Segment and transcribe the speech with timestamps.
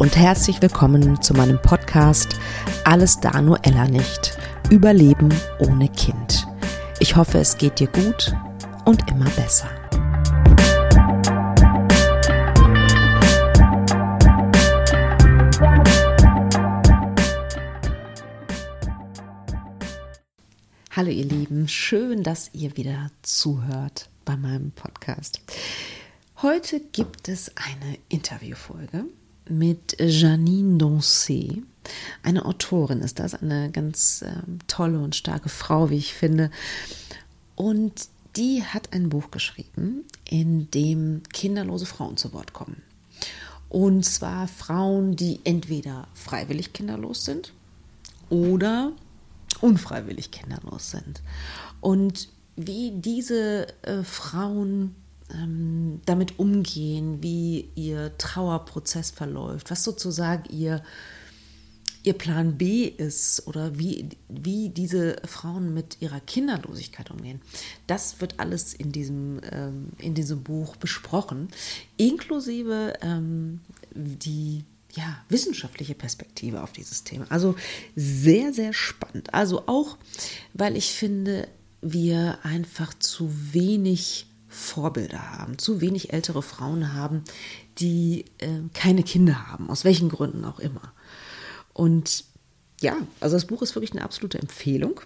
[0.00, 2.38] Und herzlich willkommen zu meinem Podcast
[2.84, 4.34] Alles da nur Ella nicht.
[4.70, 5.28] Überleben
[5.58, 6.46] ohne Kind.
[7.00, 8.34] Ich hoffe, es geht dir gut
[8.86, 9.68] und immer besser.
[20.92, 25.42] Hallo ihr Lieben, schön, dass ihr wieder zuhört bei meinem Podcast.
[26.40, 29.04] Heute gibt es eine Interviewfolge
[29.50, 31.62] mit Janine Doncé.
[32.22, 36.50] Eine Autorin ist das, eine ganz äh, tolle und starke Frau, wie ich finde.
[37.56, 42.82] Und die hat ein Buch geschrieben, in dem kinderlose Frauen zu Wort kommen.
[43.68, 47.52] Und zwar Frauen, die entweder freiwillig kinderlos sind
[48.28, 48.92] oder
[49.60, 51.22] unfreiwillig kinderlos sind.
[51.80, 54.94] Und wie diese äh, Frauen
[55.34, 60.82] ähm, damit umgehen, wie ihr Trauerprozess verläuft, was sozusagen ihr,
[62.02, 67.40] ihr Plan B ist oder wie, wie diese Frauen mit ihrer Kinderlosigkeit umgehen.
[67.86, 71.48] Das wird alles in diesem, ähm, in diesem Buch besprochen,
[71.96, 73.60] inklusive ähm,
[73.94, 74.64] die
[74.94, 77.26] ja, wissenschaftliche Perspektive auf dieses Thema.
[77.28, 77.54] Also
[77.94, 79.32] sehr, sehr spannend.
[79.34, 79.96] Also auch,
[80.52, 81.48] weil ich finde,
[81.80, 87.22] wir einfach zu wenig Vorbilder haben, zu wenig ältere Frauen haben,
[87.78, 90.92] die äh, keine Kinder haben, aus welchen Gründen auch immer.
[91.72, 92.24] Und
[92.80, 95.00] ja, also das Buch ist wirklich eine absolute Empfehlung.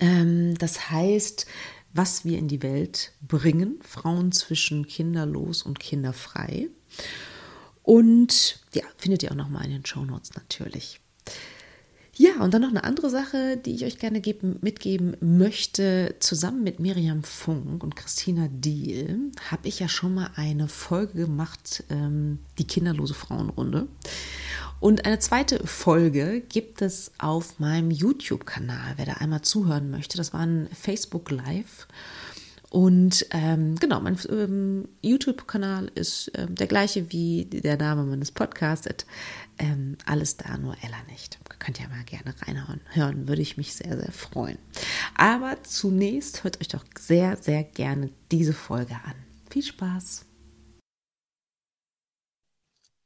[0.00, 1.46] Ähm, das heißt,
[1.94, 6.68] was wir in die Welt bringen, Frauen zwischen kinderlos und kinderfrei.
[7.82, 11.00] Und ja, findet ihr auch nochmal in den Show Notes natürlich.
[12.14, 16.14] Ja, und dann noch eine andere Sache, die ich euch gerne geben, mitgeben möchte.
[16.20, 21.84] Zusammen mit Miriam Funk und Christina Diel habe ich ja schon mal eine Folge gemacht,
[21.88, 23.88] ähm, die kinderlose Frauenrunde.
[24.78, 30.18] Und eine zweite Folge gibt es auf meinem YouTube-Kanal, wer da einmal zuhören möchte.
[30.18, 31.86] Das war ein Facebook Live.
[32.72, 38.88] Und ähm, genau, mein ähm, YouTube-Kanal ist ähm, der gleiche wie der Name meines Podcasts.
[39.58, 41.38] Ähm, alles da, nur Ella nicht.
[41.58, 42.80] Könnt ihr mal gerne reinhauen.
[42.92, 44.56] Hören würde ich mich sehr, sehr freuen.
[45.18, 49.16] Aber zunächst hört euch doch sehr, sehr gerne diese Folge an.
[49.50, 50.31] Viel Spaß!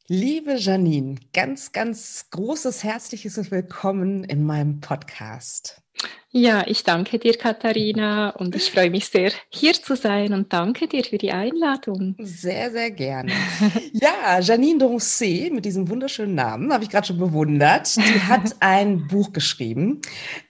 [0.08, 5.82] Liebe Janine, ganz, ganz großes herzliches Willkommen in meinem Podcast.
[6.30, 10.86] Ja, ich danke dir, Katharina, und ich freue mich sehr, hier zu sein und danke
[10.86, 12.14] dir für die Einladung.
[12.20, 13.32] Sehr, sehr gerne.
[13.94, 19.08] Ja, Janine Doncé mit diesem wunderschönen Namen, habe ich gerade schon bewundert, die hat ein
[19.08, 20.02] Buch geschrieben.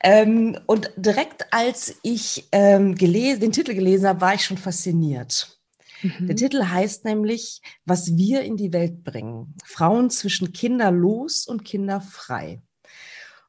[0.03, 5.56] Ähm, und direkt als ich ähm, gelesen, den Titel gelesen habe, war ich schon fasziniert.
[6.03, 6.27] Mhm.
[6.27, 9.55] Der Titel heißt nämlich, was wir in die Welt bringen.
[9.65, 12.62] Frauen zwischen kinderlos und kinderfrei.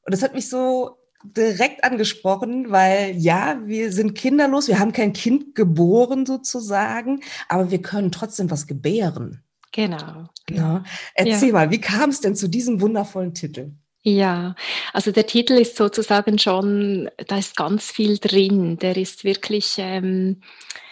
[0.04, 5.14] Und das hat mich so direkt angesprochen, weil ja, wir sind kinderlos, wir haben kein
[5.14, 9.44] Kind geboren sozusagen, aber wir können trotzdem was gebären.
[9.72, 10.30] Genau.
[10.50, 10.84] Ja.
[11.14, 11.54] Erzähl ja.
[11.54, 13.74] mal, wie kam es denn zu diesem wundervollen Titel?
[14.04, 14.56] Ja,
[14.94, 18.78] also der Titel ist sozusagen schon, da ist ganz viel drin.
[18.78, 20.87] Der ist wirklich ähm, äh,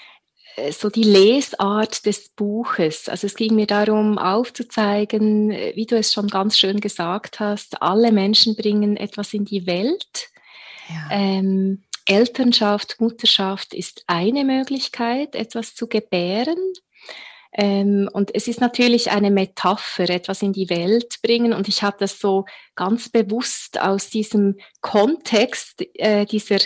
[0.71, 3.09] so die Lesart des Buches.
[3.09, 7.81] Also es ging mir darum aufzuzeigen, äh, wie du es schon ganz schön gesagt hast,
[7.81, 10.29] alle Menschen bringen etwas in die Welt.
[10.89, 11.09] Ja.
[11.11, 16.57] Ähm, Elternschaft, Mutterschaft ist eine Möglichkeit, etwas zu gebären.
[17.57, 21.53] Ähm, und es ist natürlich eine Metapher, etwas in die Welt bringen.
[21.53, 22.45] Und ich habe das so
[22.75, 26.59] ganz bewusst aus diesem Kontext äh, dieser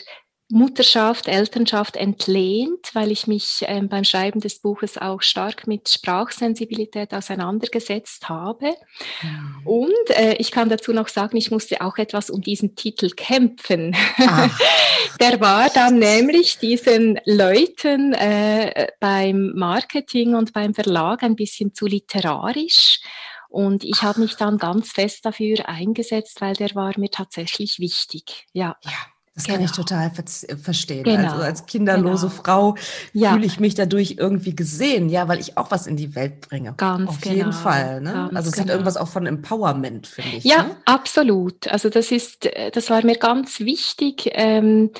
[0.52, 7.14] Mutterschaft, Elternschaft entlehnt, weil ich mich ähm, beim Schreiben des Buches auch stark mit Sprachsensibilität
[7.14, 8.74] auseinandergesetzt habe.
[9.22, 9.62] Mhm.
[9.68, 13.96] Und äh, ich kann dazu noch sagen, ich musste auch etwas um diesen Titel kämpfen.
[15.20, 21.86] Der war dann nämlich diesen Leuten äh, beim Marketing und beim Verlag ein bisschen zu
[21.86, 23.02] literarisch.
[23.50, 28.48] Und ich habe mich dann ganz fest dafür eingesetzt, weil der war mir tatsächlich wichtig.
[28.54, 28.78] Ja.
[28.84, 28.92] ja.
[29.40, 29.58] Das genau.
[29.58, 29.88] kann ich genau.
[29.88, 31.08] total ver verstehen.
[31.08, 31.32] Also genau.
[31.32, 32.42] Also als kinderlose genau.
[32.42, 32.76] Frau
[33.14, 33.32] ja.
[33.32, 36.74] fühle ich mich dadurch irgendwie gesehen, ja, weil ich auch was in die Welt bringe.
[36.76, 37.36] Ganz Auf genau.
[37.36, 38.02] jeden Fall.
[38.02, 38.30] Ne?
[38.34, 38.74] also es hat genau.
[38.74, 40.44] irgendwas auch von Empowerment, finde ich.
[40.44, 40.76] Ja, ne?
[40.84, 41.70] absolut.
[41.70, 44.30] Also das ist, das war mir ganz wichtig.
[44.34, 44.92] Ähm,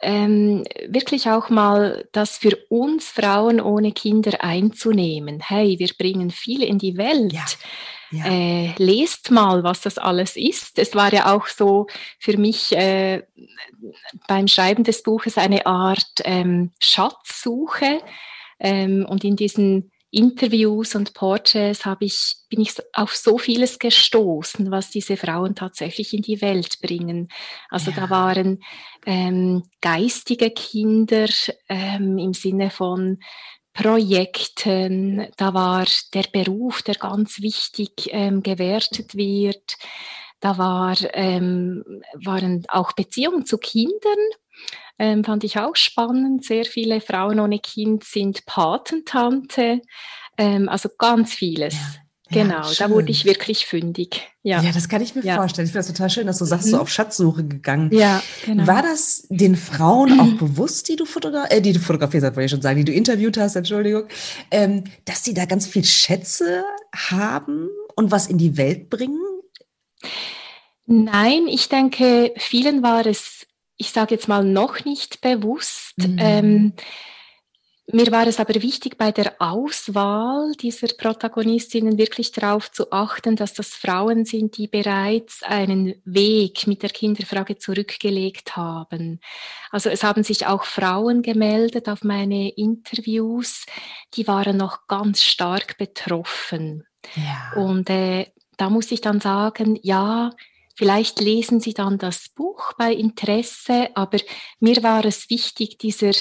[0.00, 5.40] ähm, wirklich auch mal das für uns Frauen ohne Kinder einzunehmen.
[5.40, 7.32] Hey, wir bringen viel in die Welt.
[7.32, 7.44] Ja.
[8.12, 8.26] Ja.
[8.26, 10.78] Äh, lest mal, was das alles ist.
[10.78, 11.86] Es war ja auch so
[12.18, 13.22] für mich äh,
[14.28, 18.00] beim Schreiben des Buches eine Art ähm, Schatzsuche.
[18.60, 24.70] Ähm, und in diesen Interviews und Porträts habe ich, bin ich auf so vieles gestoßen,
[24.70, 27.28] was diese Frauen tatsächlich in die Welt bringen.
[27.70, 27.96] Also ja.
[27.96, 28.62] da waren
[29.06, 31.28] ähm, geistige Kinder
[31.68, 33.20] ähm, im Sinne von
[33.74, 39.76] Projekten, da war der Beruf, der ganz wichtig ähm, gewertet wird.
[40.40, 41.84] Da war, ähm,
[42.14, 44.18] waren auch Beziehungen zu Kindern,
[44.98, 46.44] ähm, fand ich auch spannend.
[46.44, 49.80] Sehr viele Frauen ohne Kind sind Patentante,
[50.38, 51.74] ähm, also ganz vieles.
[51.74, 52.02] Ja.
[52.32, 54.28] Genau, ja, da wurde ich wirklich fündig.
[54.42, 55.36] Ja, ja das kann ich mir ja.
[55.36, 55.66] vorstellen.
[55.66, 56.70] Ich finde das total schön, dass du sagst, mhm.
[56.70, 57.90] so auf Schatzsuche gegangen.
[57.92, 58.66] Ja, genau.
[58.66, 62.46] War das den Frauen auch bewusst, die du, fotogra äh, die du fotografiert hast, wollte
[62.46, 64.04] ich schon sagen, die du interviewt hast, Entschuldigung,
[64.50, 66.64] ähm, dass sie da ganz viel Schätze
[66.94, 69.20] haben und was in die Welt bringen?
[70.86, 73.46] Nein, ich denke, vielen war es,
[73.76, 75.94] ich sage jetzt mal, noch nicht bewusst.
[75.98, 76.16] Mhm.
[76.18, 76.72] Ähm,
[77.90, 83.54] mir war es aber wichtig, bei der Auswahl dieser Protagonistinnen wirklich darauf zu achten, dass
[83.54, 89.20] das Frauen sind, die bereits einen Weg mit der Kinderfrage zurückgelegt haben.
[89.70, 93.66] Also es haben sich auch Frauen gemeldet auf meine Interviews,
[94.14, 96.86] die waren noch ganz stark betroffen.
[97.16, 97.60] Ja.
[97.60, 98.26] Und äh,
[98.58, 100.30] da muss ich dann sagen, ja,
[100.74, 104.18] Vielleicht lesen Sie dann das Buch bei Interesse, aber
[104.58, 106.12] mir war es wichtig, dieser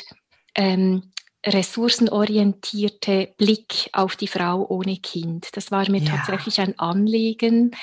[0.55, 1.11] ähm,
[1.45, 5.49] ressourcenorientierte Blick auf die Frau ohne Kind.
[5.53, 6.15] Das war mir ja.
[6.15, 7.75] tatsächlich ein Anliegen.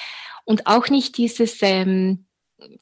[0.45, 2.27] Und auch nicht dieses, ähm,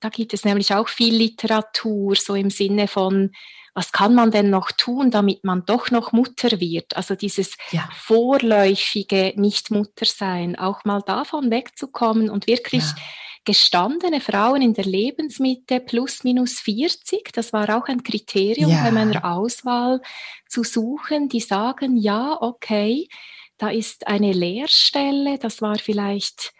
[0.00, 3.32] da gibt es nämlich auch viel Literatur, so im Sinne von,
[3.75, 6.96] was kann man denn noch tun, damit man doch noch Mutter wird?
[6.96, 7.88] Also dieses ja.
[7.93, 13.02] vorläufige Nicht-Mutter-Sein, auch mal davon wegzukommen und wirklich ja
[13.46, 18.82] gestandene Frauen in der Lebensmitte plus minus 40, das war auch ein Kriterium ja.
[18.82, 20.02] bei meiner Auswahl,
[20.48, 23.08] zu suchen, die sagen, ja, okay,
[23.56, 26.52] da ist eine Leerstelle, das war vielleicht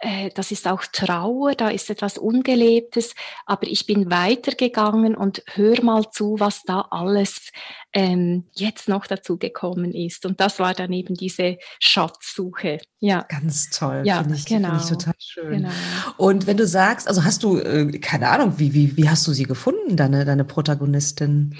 [0.00, 3.14] äh, das ist auch Trauer, da ist etwas Ungelebtes,
[3.46, 7.50] aber ich bin weitergegangen und hör mal zu, was da alles
[7.92, 10.24] ähm, jetzt noch dazu gekommen ist.
[10.24, 12.78] Und das war dann eben diese Schatzsuche.
[13.00, 13.24] Ja.
[13.28, 14.70] Ganz toll, ja, finde ich, genau.
[14.70, 15.50] Find ich total schön.
[15.50, 15.70] Genau.
[16.16, 19.32] Und wenn du sagst, also hast du, äh, keine Ahnung, wie, wie, wie hast du
[19.32, 21.56] sie gefunden, deine, deine Protagonistin?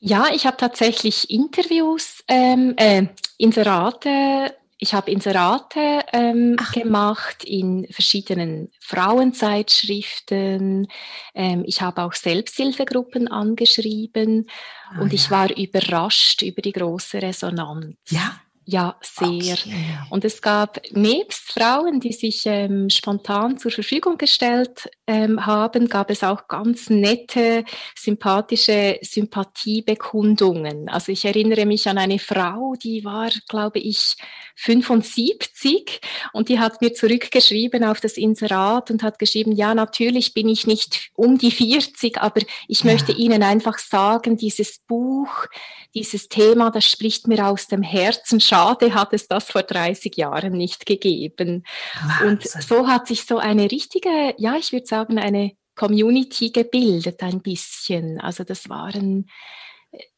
[0.00, 3.06] Ja, ich habe tatsächlich Interviews, ähm, äh,
[3.36, 10.88] Inserate ich habe Inserate ähm, gemacht in verschiedenen Frauenzeitschriften.
[11.34, 14.48] Ähm, ich habe auch Selbsthilfegruppen angeschrieben
[14.90, 15.14] ah, und ja.
[15.14, 17.96] ich war überrascht über die große Resonanz.
[18.08, 18.40] Ja.
[18.70, 19.54] Ja, sehr.
[19.54, 19.98] Okay.
[20.10, 26.08] Und es gab nebst Frauen, die sich ähm, spontan zur Verfügung gestellt ähm, haben, gab
[26.08, 27.64] es auch ganz nette,
[27.96, 30.88] sympathische Sympathiebekundungen.
[30.88, 34.14] Also ich erinnere mich an eine Frau, die war, glaube ich,
[34.60, 36.00] 75
[36.34, 40.66] und die hat mir zurückgeschrieben auf das Inserat und hat geschrieben, ja, natürlich bin ich
[40.66, 42.92] nicht um die 40, aber ich ja.
[42.92, 45.46] möchte Ihnen einfach sagen, dieses Buch,
[45.94, 48.38] dieses Thema, das spricht mir aus dem Herzen.
[48.38, 51.64] Schade hat es das vor 30 Jahren nicht gegeben.
[52.02, 52.28] Wahnsinn.
[52.28, 57.40] Und so hat sich so eine richtige, ja, ich würde sagen, eine Community gebildet ein
[57.40, 58.20] bisschen.
[58.20, 59.30] Also das waren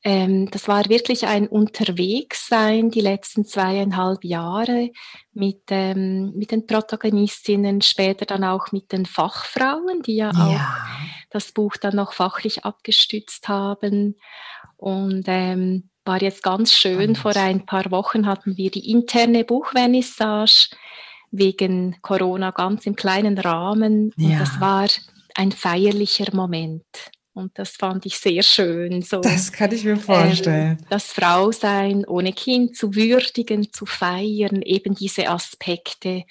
[0.04, 4.90] ähm, das war wirklich ein Unterwegssein die letzten zweieinhalb Jahre
[5.32, 10.44] mit, ähm, mit den Protagonistinnen, später dann auch mit den Fachfrauen, die ja, ja.
[10.44, 14.16] auch das Buch dann noch fachlich abgestützt haben.
[14.76, 17.14] Und ähm, war jetzt ganz schön.
[17.16, 20.70] Vor ein paar Wochen hatten wir die interne Buchvernissage
[21.30, 24.12] wegen Corona ganz im kleinen Rahmen.
[24.16, 24.38] Und ja.
[24.38, 24.86] das war
[25.34, 26.84] ein feierlicher Moment.
[27.34, 29.00] Und das fand ich sehr schön.
[29.02, 30.78] So, das kann ich mir vorstellen.
[30.80, 36.24] Ähm, das Frausein ohne Kind zu würdigen, zu feiern, eben diese Aspekte,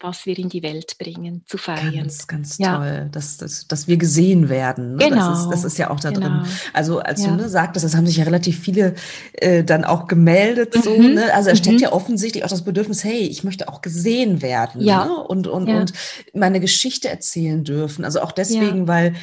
[0.00, 1.94] was wir in die Welt bringen, zu feiern.
[1.94, 2.76] Ganz, ganz ja.
[2.76, 4.96] toll, dass, dass, dass wir gesehen werden.
[4.96, 5.08] Ne?
[5.08, 5.30] Genau.
[5.30, 6.28] Das ist, das ist ja auch da genau.
[6.28, 6.46] drin.
[6.72, 7.28] Also als ja.
[7.28, 8.94] du ne, sagtest, das haben sich ja relativ viele
[9.34, 10.74] äh, dann auch gemeldet.
[10.74, 10.82] Mhm.
[10.82, 11.34] So, ne?
[11.34, 11.64] Also es mhm.
[11.64, 15.04] steckt ja offensichtlich auch das Bedürfnis, hey, ich möchte auch gesehen werden ja.
[15.04, 15.16] ne?
[15.24, 15.92] und, und, und
[16.34, 18.04] meine Geschichte erzählen dürfen.
[18.04, 19.14] Also auch deswegen, weil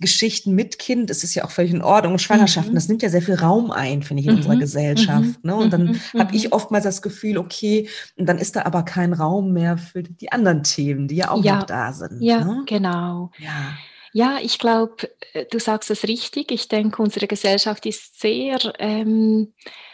[0.00, 2.14] Geschichten mit Kind, es ist ja auch völlig in Ordnung.
[2.14, 2.76] Und Schwangerschaften, mhm.
[2.76, 4.38] das nimmt ja sehr viel Raum ein, finde ich, in mhm.
[4.38, 5.22] unserer Gesellschaft.
[5.22, 5.36] Mhm.
[5.42, 5.56] Ne?
[5.56, 6.18] Und dann mhm.
[6.18, 6.52] habe ich mhm.
[6.52, 10.62] oftmals das Gefühl, okay, und dann ist da aber kein Raum mehr für die anderen
[10.62, 11.56] Themen, die ja auch ja.
[11.56, 12.22] noch da sind.
[12.22, 12.62] Ja, ne?
[12.66, 13.30] genau.
[13.38, 13.76] Ja.
[14.12, 16.50] Ja, ich glaube, äh, du sagst es richtig.
[16.50, 19.87] Ich denke, unsere Gesellschaft ist sehr ähm, äh, äh,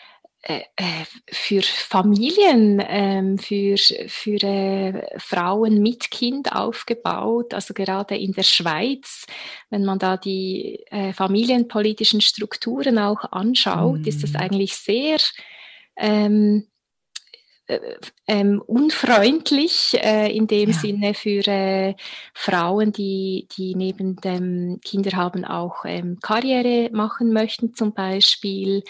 [1.31, 7.55] für Familien, ähm, für, für äh, Frauen mit Kind aufgebaut.
[7.55, 9.27] Also gerade in der Schweiz,
[9.71, 10.85] wenn man da die
[11.15, 14.09] familienpolitischen Strukturen auch anschaut, mm.
[14.09, 14.37] ist das mhm.
[14.37, 15.19] eigentlich sehr
[15.97, 16.74] ähm, äh,
[18.27, 20.77] ähm, unfreundlich äh, in dem ja.
[20.77, 21.95] Sinne für äh,
[22.35, 28.83] Frauen, die, die neben dem Kinder haben auch ähm, Karriere machen möchten, zum Beispiel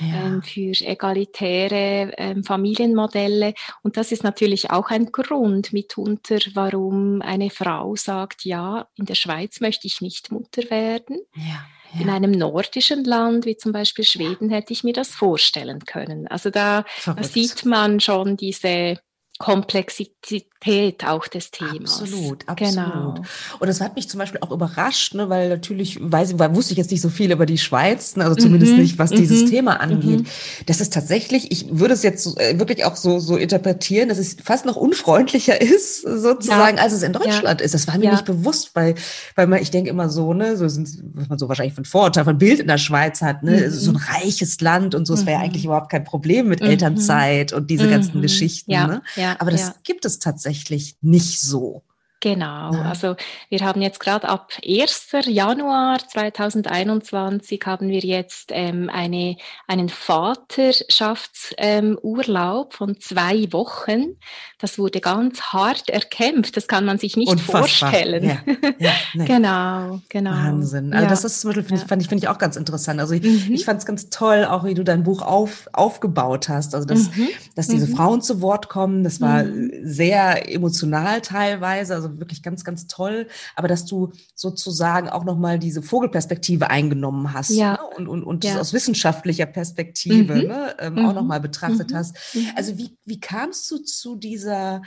[0.00, 0.26] ja.
[0.26, 3.54] ähm, für egalitäre ähm, Familienmodelle.
[3.82, 9.14] Und das ist natürlich auch ein Grund mitunter, warum eine Frau sagt, ja, in der
[9.14, 11.20] Schweiz möchte ich nicht Mutter werden.
[11.34, 11.66] Ja.
[11.94, 12.00] Ja.
[12.00, 16.26] In einem nordischen Land wie zum Beispiel Schweden hätte ich mir das vorstellen können.
[16.26, 18.98] Also da, da sieht man schon diese
[19.42, 22.00] Komplexität auch des Themas.
[22.00, 22.74] Absolut, absolut.
[22.74, 23.14] Genau.
[23.58, 26.78] Und das hat mich zum Beispiel auch überrascht, ne, weil natürlich weiß, weil wusste ich
[26.78, 28.78] jetzt nicht so viel über die Schweiz, ne, also zumindest mhm.
[28.78, 29.16] nicht, was mhm.
[29.16, 30.20] dieses Thema angeht.
[30.20, 30.26] Mhm.
[30.66, 34.36] Das ist tatsächlich, ich würde es jetzt äh, wirklich auch so, so interpretieren, dass es
[34.44, 36.84] fast noch unfreundlicher ist, sozusagen, ja.
[36.84, 37.64] als es in Deutschland ja.
[37.64, 37.74] ist.
[37.74, 38.12] Das war mir ja.
[38.12, 38.94] nicht bewusst, weil,
[39.34, 42.22] weil man, ich denke immer so, ne, so sind, was man so wahrscheinlich von Vorurteil,
[42.22, 44.02] von Bild in der Schweiz hat, ne, so ein mhm.
[44.14, 45.44] reiches Land und so, es wäre mhm.
[45.46, 46.68] eigentlich überhaupt kein Problem mit mhm.
[46.68, 48.70] Elternzeit und diese ganzen Geschichten.
[48.70, 48.86] Ja.
[48.86, 49.02] Ne?
[49.16, 49.31] Ja.
[49.40, 51.82] Aber das gibt es tatsächlich nicht so.
[52.22, 52.82] Genau, ja.
[52.82, 53.16] also
[53.48, 55.08] wir haben jetzt gerade ab 1.
[55.26, 59.34] Januar 2021 haben wir jetzt ähm, eine,
[59.66, 64.18] einen Vaterschaftsurlaub ähm, von zwei Wochen.
[64.60, 67.62] Das wurde ganz hart erkämpft, das kann man sich nicht Unfassbar.
[67.62, 68.24] vorstellen.
[68.24, 68.38] Ja.
[68.78, 69.24] Ja, nee.
[69.24, 70.30] genau, genau.
[70.30, 70.94] Wahnsinn.
[70.94, 73.00] Also das ist zum Beispiel, finde ich, fand ich, find ich auch ganz interessant.
[73.00, 73.52] Also ich, mhm.
[73.52, 76.76] ich fand es ganz toll, auch wie du dein Buch auf, aufgebaut hast.
[76.76, 77.30] Also dass, mhm.
[77.56, 77.96] dass diese mhm.
[77.96, 79.72] Frauen zu Wort kommen, das war mhm.
[79.82, 81.96] sehr emotional teilweise.
[81.96, 83.28] Also wirklich ganz, ganz toll.
[83.54, 87.72] Aber dass du sozusagen auch nochmal diese Vogelperspektive eingenommen hast ja.
[87.72, 87.78] ne?
[87.96, 88.60] und, und, und ja.
[88.60, 90.48] aus wissenschaftlicher Perspektive mhm.
[90.48, 90.76] ne?
[90.78, 91.06] ähm, mhm.
[91.06, 91.96] auch nochmal betrachtet mhm.
[91.96, 92.16] hast.
[92.56, 94.82] Also wie, wie kamst du zu dieser,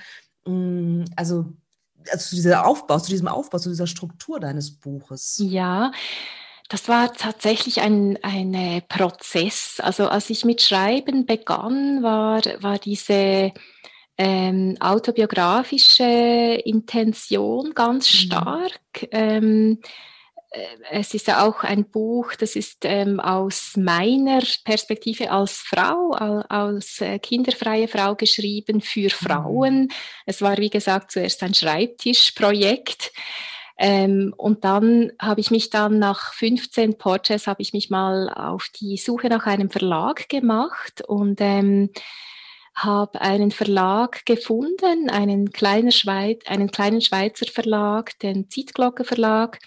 [0.46, 1.54] mh, mm, also,
[2.12, 5.42] also zu dieser Aufbau, zu diesem Aufbau, zu dieser Struktur deines Buches?
[5.42, 5.92] Ja,
[6.70, 9.80] das war tatsächlich ein, ein Prozess.
[9.80, 13.52] Also als ich mit Schreiben begann, war, war diese
[14.18, 18.18] ähm, autobiografische Intention ganz mhm.
[18.18, 18.80] stark.
[19.02, 19.08] Mhm.
[19.12, 19.80] Ähm,
[20.90, 27.02] es ist ja auch ein Buch, das ist ähm, aus meiner Perspektive als Frau, als
[27.02, 29.10] äh, kinderfreie Frau geschrieben für mhm.
[29.10, 29.82] Frauen.
[29.82, 29.90] Mhm.
[30.26, 33.12] Es war, wie gesagt, zuerst ein Schreibtischprojekt.
[33.78, 38.70] Ähm, und dann habe ich mich dann nach 15 Porträts habe ich mich mal auf
[38.80, 41.90] die Suche nach einem Verlag gemacht und ähm,
[42.76, 49.60] habe einen Verlag gefunden, einen, kleinen Schweiz, einen kleinen Schweizer Verlag, den Zeitglocke Verlag.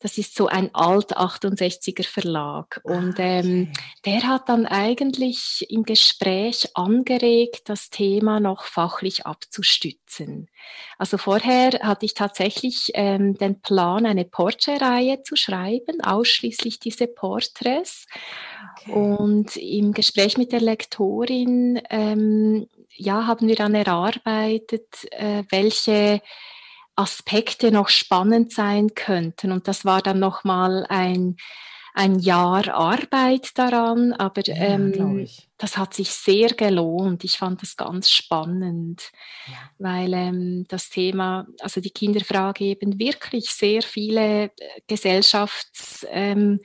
[0.00, 2.80] Das ist so ein alt 68er Verlag.
[2.84, 3.70] Und ah, ähm,
[4.06, 10.48] der hat dann eigentlich im Gespräch angeregt, das Thema noch fachlich abzustützen.
[10.96, 18.06] Also vorher hatte ich tatsächlich ähm, den Plan, eine Porträtreihe zu schreiben, ausschließlich diese Porträts.
[18.78, 18.92] Okay.
[18.92, 22.66] Und im Gespräch mit der Lektorin ähm,
[22.96, 26.22] ja, haben wir dann erarbeitet, äh, welche
[26.96, 29.52] Aspekte noch spannend sein könnten.
[29.52, 31.36] Und das war dann nochmal ein,
[31.94, 35.26] ein Jahr Arbeit daran, aber ja, ähm,
[35.58, 37.24] das hat sich sehr gelohnt.
[37.24, 39.10] Ich fand das ganz spannend,
[39.46, 39.70] ja.
[39.78, 44.50] weil ähm, das Thema, also die Kinderfrage eben wirklich sehr viele äh,
[44.86, 46.06] gesellschafts...
[46.10, 46.60] Ähm,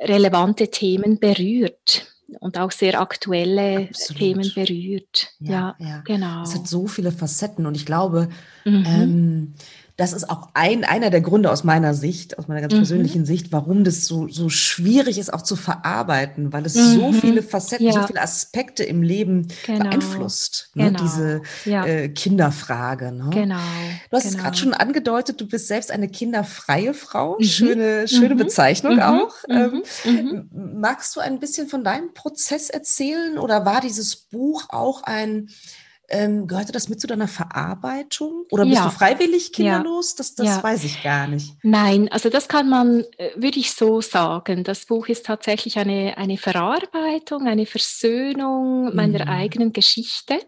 [0.00, 2.06] relevante Themen berührt
[2.40, 4.18] und auch sehr aktuelle Absolut.
[4.18, 5.32] Themen berührt.
[5.40, 6.42] Ja, ja, ja, genau.
[6.42, 8.28] Es hat so viele Facetten und ich glaube,
[8.64, 8.84] mhm.
[8.86, 9.54] ähm,
[9.98, 12.78] das ist auch ein, einer der Gründe aus meiner Sicht, aus meiner ganz mhm.
[12.78, 16.94] persönlichen Sicht, warum das so, so schwierig ist auch zu verarbeiten, weil es mhm.
[16.94, 17.92] so viele Facetten, ja.
[17.92, 19.80] so viele Aspekte im Leben genau.
[19.80, 20.84] beeinflusst, ne?
[20.84, 21.02] genau.
[21.02, 21.84] diese ja.
[21.84, 23.10] äh, Kinderfrage.
[23.10, 23.30] Ne?
[23.30, 23.56] Genau.
[24.08, 24.36] Du hast genau.
[24.36, 27.36] es gerade schon angedeutet, du bist selbst eine kinderfreie Frau.
[27.40, 27.44] Mhm.
[27.44, 28.38] Schöne, schöne mhm.
[28.38, 29.02] Bezeichnung mhm.
[29.02, 29.34] auch.
[29.48, 29.82] Mhm.
[30.04, 35.48] Ähm, magst du ein bisschen von deinem Prozess erzählen oder war dieses Buch auch ein
[36.08, 38.44] ähm, gehörte das mit zu deiner Verarbeitung?
[38.50, 38.84] Oder bist ja.
[38.84, 40.12] du freiwillig kinderlos?
[40.12, 40.14] Ja.
[40.18, 40.62] Das, das ja.
[40.62, 41.54] weiß ich gar nicht.
[41.62, 44.64] Nein, also das kann man, äh, würde ich so sagen.
[44.64, 49.30] Das Buch ist tatsächlich eine, eine Verarbeitung, eine Versöhnung meiner mhm.
[49.30, 50.40] eigenen Geschichte.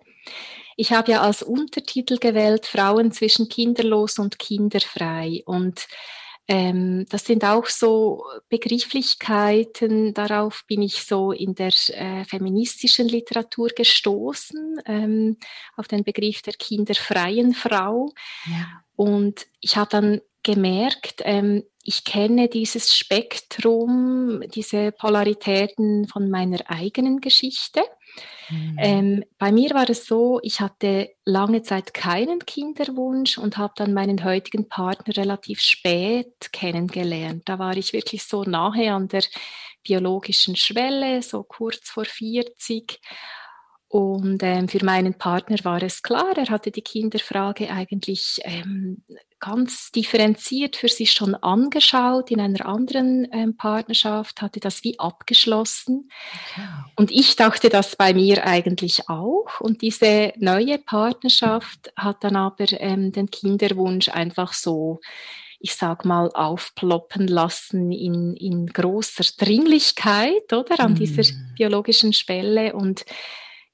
[0.76, 5.42] Ich habe ja als Untertitel gewählt Frauen zwischen kinderlos und kinderfrei.
[5.44, 5.86] Und
[6.52, 13.68] ähm, das sind auch so Begrifflichkeiten, darauf bin ich so in der äh, feministischen Literatur
[13.68, 15.36] gestoßen, ähm,
[15.76, 18.12] auf den Begriff der kinderfreien Frau.
[18.46, 18.82] Ja.
[18.96, 27.20] Und ich habe dann gemerkt, ähm, ich kenne dieses Spektrum, diese Polaritäten von meiner eigenen
[27.20, 27.80] Geschichte.
[28.48, 28.76] Mhm.
[28.78, 33.94] Ähm, bei mir war es so, ich hatte lange Zeit keinen Kinderwunsch und habe dann
[33.94, 37.42] meinen heutigen Partner relativ spät kennengelernt.
[37.46, 39.22] Da war ich wirklich so nahe an der
[39.82, 43.00] biologischen Schwelle, so kurz vor 40.
[43.90, 49.02] Und ähm, für meinen Partner war es klar, er hatte die Kinderfrage eigentlich ähm,
[49.40, 56.08] ganz differenziert für sich schon angeschaut in einer anderen ähm, Partnerschaft, hatte das wie abgeschlossen.
[56.52, 56.68] Okay.
[56.94, 59.60] Und ich dachte das bei mir eigentlich auch.
[59.60, 65.00] Und diese neue Partnerschaft hat dann aber ähm, den Kinderwunsch einfach so
[65.62, 72.72] ich sag mal, aufploppen lassen in, in großer Dringlichkeit, oder, an dieser biologischen Schwelle.
[72.72, 73.04] Und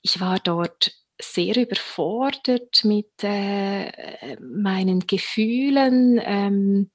[0.06, 6.20] ich war dort sehr überfordert mit äh, meinen Gefühlen.
[6.22, 6.92] Ähm,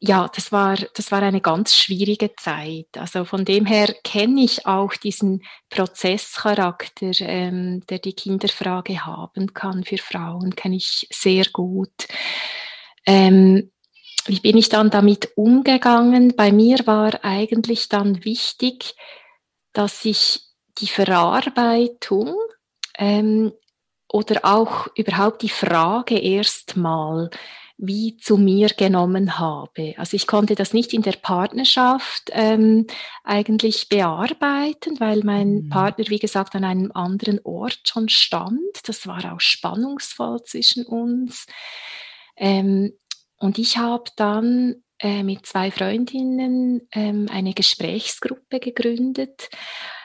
[0.00, 2.88] ja, das war, das war eine ganz schwierige Zeit.
[2.96, 9.84] Also von dem her kenne ich auch diesen Prozesscharakter, ähm, der die Kinderfrage haben kann
[9.84, 12.08] für Frauen, kenne ich sehr gut.
[13.06, 13.70] Ähm,
[14.26, 16.34] wie bin ich dann damit umgegangen?
[16.34, 18.96] Bei mir war eigentlich dann wichtig,
[19.72, 20.49] dass ich
[20.80, 22.34] die Verarbeitung
[22.98, 23.52] ähm,
[24.08, 27.30] oder auch überhaupt die Frage erstmal
[27.82, 29.94] wie zu mir genommen habe.
[29.96, 32.86] Also ich konnte das nicht in der Partnerschaft ähm,
[33.24, 35.68] eigentlich bearbeiten, weil mein mhm.
[35.70, 38.60] Partner, wie gesagt, an einem anderen Ort schon stand.
[38.84, 41.46] Das war auch spannungsvoll zwischen uns.
[42.36, 42.92] Ähm,
[43.38, 49.48] und ich habe dann äh, mit zwei Freundinnen ähm, eine Gesprächsgruppe gegründet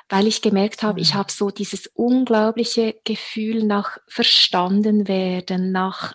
[0.09, 1.17] weil ich gemerkt habe, ich mhm.
[1.19, 6.13] habe so dieses unglaubliche Gefühl nach verstanden werden, nach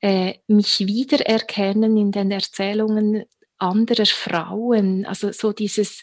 [0.00, 3.24] äh, mich wiedererkennen in den Erzählungen
[3.58, 6.02] anderer Frauen, also so dieses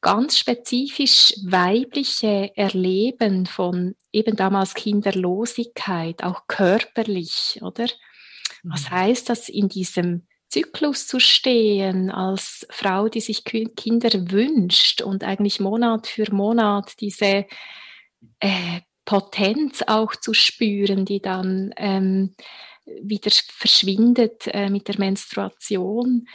[0.00, 7.86] ganz spezifisch weibliche Erleben von eben damals Kinderlosigkeit, auch körperlich, oder?
[8.62, 8.90] Was mhm.
[8.90, 15.60] heißt das in diesem Zyklus zu stehen, als Frau, die sich Kinder wünscht und eigentlich
[15.60, 17.46] Monat für Monat diese
[18.40, 22.34] äh, Potenz auch zu spüren, die dann ähm,
[23.02, 26.26] wieder verschwindet äh, mit der Menstruation.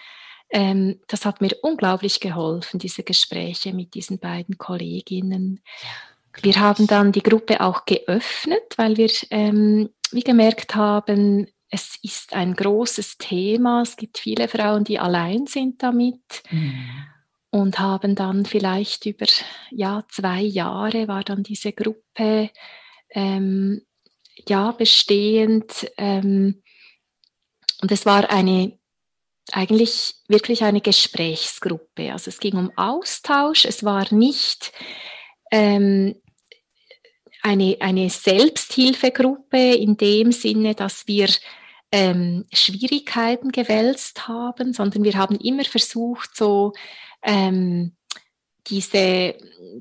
[0.50, 5.62] Ähm, das hat mir unglaublich geholfen, diese Gespräche mit diesen beiden Kolleginnen.
[5.82, 5.90] Ja,
[6.42, 12.34] wir haben dann die Gruppe auch geöffnet, weil wir ähm, wie gemerkt haben, es ist
[12.34, 13.82] ein großes Thema.
[13.82, 16.88] Es gibt viele Frauen, die allein sind damit mhm.
[17.50, 19.26] und haben dann vielleicht über
[19.72, 22.52] ja, zwei Jahre war dann diese Gruppe
[23.10, 23.82] ähm,
[24.48, 25.92] ja, bestehend.
[25.98, 26.62] Ähm,
[27.82, 28.78] und es war eine
[29.52, 32.14] eigentlich wirklich eine Gesprächsgruppe.
[32.14, 33.66] Also es ging um Austausch.
[33.66, 34.72] Es war nicht
[35.52, 36.22] ähm,
[37.42, 41.28] eine, eine Selbsthilfegruppe in dem Sinne, dass wir
[41.94, 46.74] ähm, Schwierigkeiten gewälzt haben, sondern wir haben immer versucht, so
[47.22, 47.96] ähm,
[48.66, 49.36] diese,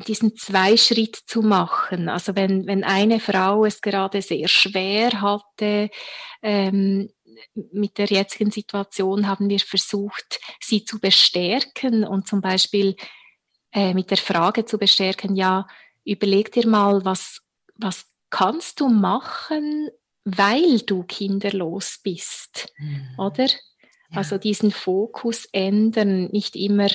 [0.07, 2.11] diesen Zweischritt zu machen.
[2.11, 5.89] Also wenn, wenn eine Frau es gerade sehr schwer hatte,
[6.43, 7.09] ähm,
[7.55, 12.95] mit der jetzigen Situation haben wir versucht, sie zu bestärken und zum Beispiel
[13.73, 15.67] äh, mit der Frage zu bestärken, ja,
[16.05, 17.41] überleg dir mal, was,
[17.77, 19.89] was kannst du machen,
[20.25, 23.09] weil du kinderlos bist, mhm.
[23.19, 23.47] oder?
[23.47, 24.19] Ja.
[24.19, 26.89] Also diesen Fokus ändern, nicht immer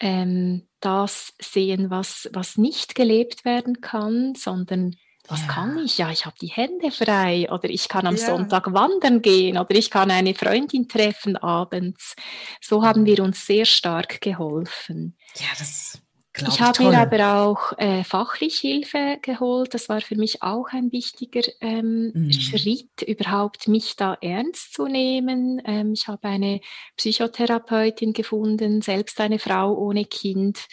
[0.00, 4.96] ähm, das sehen, was, was nicht gelebt werden kann, sondern
[5.28, 5.52] was ja.
[5.52, 5.98] kann ich?
[5.98, 8.26] Ja, ich habe die Hände frei oder ich kann am ja.
[8.26, 12.16] Sonntag wandern gehen oder ich kann eine Freundin treffen abends.
[12.60, 13.06] So haben mhm.
[13.06, 15.16] wir uns sehr stark geholfen.
[15.36, 16.01] Ja, das
[16.38, 19.74] ich habe mir aber auch äh, fachlich Hilfe geholt.
[19.74, 22.32] Das war für mich auch ein wichtiger ähm, mhm.
[22.32, 25.60] Schritt, überhaupt mich da ernst zu nehmen.
[25.64, 26.60] Ähm, ich habe eine
[26.96, 30.68] Psychotherapeutin gefunden, selbst eine Frau ohne Kind.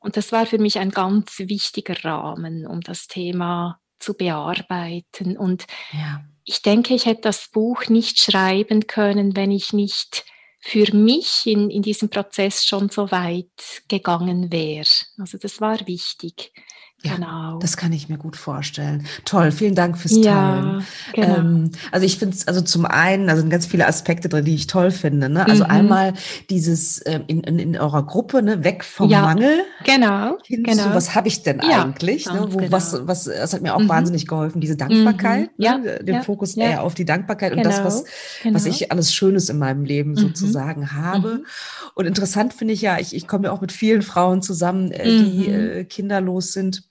[0.00, 5.36] Und das war für mich ein ganz wichtiger Rahmen, um das Thema zu bearbeiten.
[5.36, 6.22] Und ja.
[6.44, 10.24] ich denke, ich hätte das Buch nicht schreiben können, wenn ich nicht
[10.68, 14.88] für mich in, in diesem Prozess schon so weit gegangen wäre.
[15.16, 16.52] Also das war wichtig.
[17.14, 17.58] Genau.
[17.58, 19.06] Das kann ich mir gut vorstellen.
[19.24, 20.24] Toll, vielen Dank fürs Teilen.
[20.24, 20.80] Ja,
[21.12, 21.36] genau.
[21.36, 24.54] Ähm, also ich finde es, also zum einen, also sind ganz viele Aspekte drin, die
[24.54, 25.28] ich toll finde.
[25.28, 25.46] Ne?
[25.46, 25.70] Also mhm.
[25.70, 26.14] einmal
[26.50, 29.64] dieses ähm, in, in, in eurer Gruppe, ne, weg vom ja, Mangel.
[29.84, 30.38] Genau.
[30.44, 30.84] Hin genau.
[30.84, 32.26] Zu, was habe ich denn ja, eigentlich?
[32.26, 32.46] Ne?
[32.50, 32.72] Wo, genau.
[32.72, 33.88] was, was, das hat mir auch mhm.
[33.88, 35.64] wahnsinnig geholfen, diese Dankbarkeit, mhm.
[35.64, 35.98] ja, ne?
[36.02, 37.62] den Fokus eher auf die Dankbarkeit genau.
[37.62, 38.04] und das, was,
[38.42, 38.54] genau.
[38.54, 40.16] was ich alles Schönes in meinem Leben mhm.
[40.16, 41.36] sozusagen habe.
[41.36, 41.46] Mhm.
[41.94, 45.04] Und interessant finde ich ja, ich, ich komme ja auch mit vielen Frauen zusammen, äh,
[45.04, 45.54] die mhm.
[45.54, 46.82] äh, kinderlos sind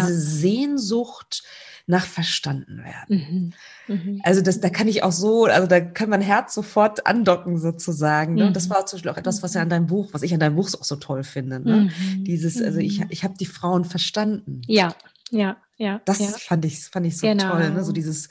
[0.00, 0.18] diese.
[0.18, 1.42] Sehnsucht
[1.86, 3.52] nach verstanden werden.
[3.88, 3.94] Mhm.
[3.94, 4.20] Mhm.
[4.22, 8.34] Also das, da kann ich auch so, also da kann mein Herz sofort andocken sozusagen.
[8.34, 8.46] Ne?
[8.46, 8.74] Und das mhm.
[8.74, 10.70] war zum Beispiel auch etwas, was ja an deinem Buch, was ich an deinem Buch
[10.78, 11.60] auch so toll finde.
[11.60, 11.90] Ne?
[11.90, 12.24] Mhm.
[12.24, 13.06] Dieses, also ich, mhm.
[13.10, 14.62] ich habe die Frauen verstanden.
[14.66, 14.94] Ja,
[15.30, 15.56] ja.
[15.76, 16.00] ja.
[16.04, 16.28] Das ja.
[16.28, 17.50] fand ich, fand ich so Genau.
[17.50, 17.84] toll, ne?
[17.84, 18.28] so dieses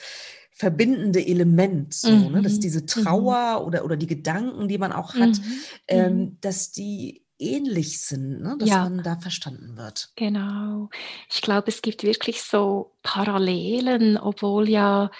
[0.51, 2.41] verbindende Element, so, ne?
[2.41, 2.87] dass Mhm, diese mhm.
[2.87, 5.43] Trauer oder, oder die Gedanken, die man auch hat, Mhm,
[5.87, 6.37] ähm, mhm.
[6.41, 8.55] dass die ähnlich sind, ne?
[8.59, 8.83] dass Ja.
[8.83, 10.09] man da verstanden wird.
[10.15, 10.89] Genau.
[11.29, 15.11] Ich glaube, es gibt wirklich so Parallelen, obwohl ja,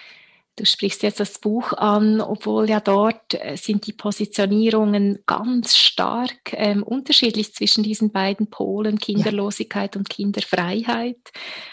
[0.61, 6.53] du sprichst jetzt das Buch an, obwohl ja dort äh, sind die Positionierungen ganz stark
[6.53, 11.17] ähm, unterschiedlich zwischen diesen beiden Polen, Kinderlosigkeit und Kinderfreiheit.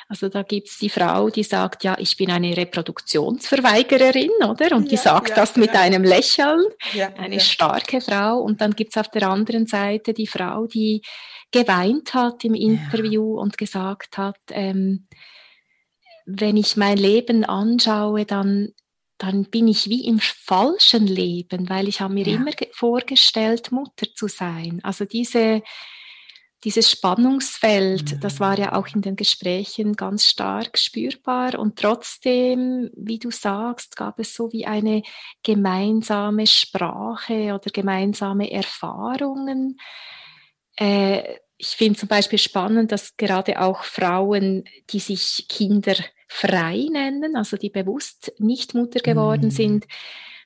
[0.09, 4.74] Also da gibt es die Frau, die sagt, ja, ich bin eine Reproduktionsverweigererin, oder?
[4.74, 5.81] Und die Ja, sagt ja, das mit ja.
[5.83, 7.40] einem Lächeln Ja, eine ja.
[7.40, 8.38] starke Frau.
[8.38, 11.03] Und dann gibt es auf der anderen Seite die Frau, die
[11.53, 15.07] geweint hat im Interview und gesagt hat, ähm,
[16.31, 18.69] wenn ich mein Leben anschaue, dann,
[19.17, 22.37] dann bin ich wie im falschen Leben, weil ich habe mir Ja.
[22.37, 24.81] immer ge- vorgestellt, Mutter zu sein.
[24.83, 25.62] Also diese,
[26.64, 33.19] dieses Spannungsfeld, das war ja auch in den Gesprächen ganz stark spürbar und trotzdem, wie
[33.19, 35.03] du sagst, gab es so wie eine
[35.43, 39.79] gemeinsame Sprache oder gemeinsame Erfahrungen.
[40.77, 41.23] Äh,
[41.57, 45.47] ich finde zum Beispiel spannend, dass gerade auch Frauen, die sich
[46.29, 49.51] kinderfrei nennen, also die bewusst nicht Mutter geworden Mhm.
[49.51, 49.87] sind,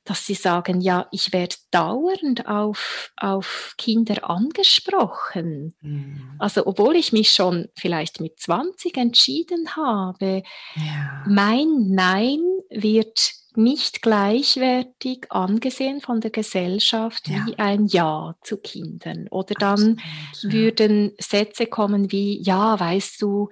[0.05, 5.77] dass sie sagen, ja, ich werde dauernd auf, auf Kinder angesprochen.
[5.81, 6.35] Mhm.
[6.41, 10.43] Also obwohl ich mich schon vielleicht mit 20 entschieden habe,
[10.75, 11.25] Ja.
[11.29, 12.41] mein Nein
[12.71, 17.47] wird nicht gleichwertig angesehen von der Gesellschaft Ja.
[17.47, 19.29] wie ein Ja zu Kindern.
[19.31, 23.51] Oder dann Absolut, würden Sätze kommen wie, ja, weißt du,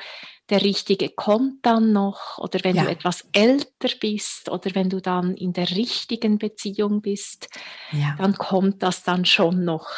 [0.50, 2.84] der Richtige kommt dann noch, oder wenn Ja.
[2.84, 7.48] du etwas älter bist, oder wenn du dann in der richtigen Beziehung bist,
[7.92, 8.14] Ja.
[8.18, 9.88] dann kommt das dann schon noch.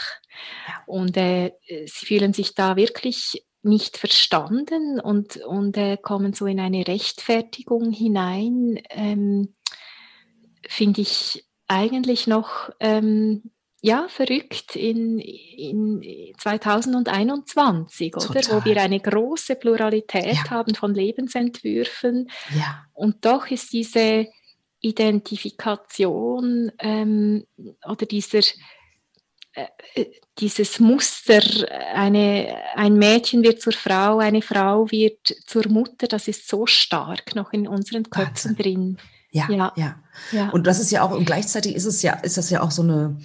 [0.69, 0.83] Ja.
[0.87, 6.59] Und äh, sie fühlen sich da wirklich nicht verstanden und, und äh, kommen so in
[6.61, 9.55] eine Rechtfertigung hinein, ähm,
[10.69, 13.51] finde ich eigentlich noch ähm,
[13.85, 18.27] ja, verrückt in, in 2021, oder?
[18.41, 18.61] Total.
[18.61, 20.51] Wo wir eine große Pluralität Ja.
[20.51, 22.31] haben von Lebensentwürfen.
[22.57, 22.87] Ja.
[22.95, 24.29] Und doch ist diese
[24.81, 27.45] Identifikation ähm,
[27.89, 28.41] oder dieser,
[29.55, 30.07] äh, äh,
[30.39, 31.41] dieses Muster,
[31.95, 37.35] eine, ein Mädchen wird zur Frau, eine Frau wird zur Mutter, das ist so stark
[37.35, 38.57] noch in unseren Köpfen Wahnsinn.
[38.57, 38.99] drin.
[39.31, 39.73] Ja, Ja.
[40.31, 40.51] ja.
[40.51, 42.83] Und das ist ja auch, und gleichzeitig ist es ja, ist das ja auch so
[42.83, 43.19] eine,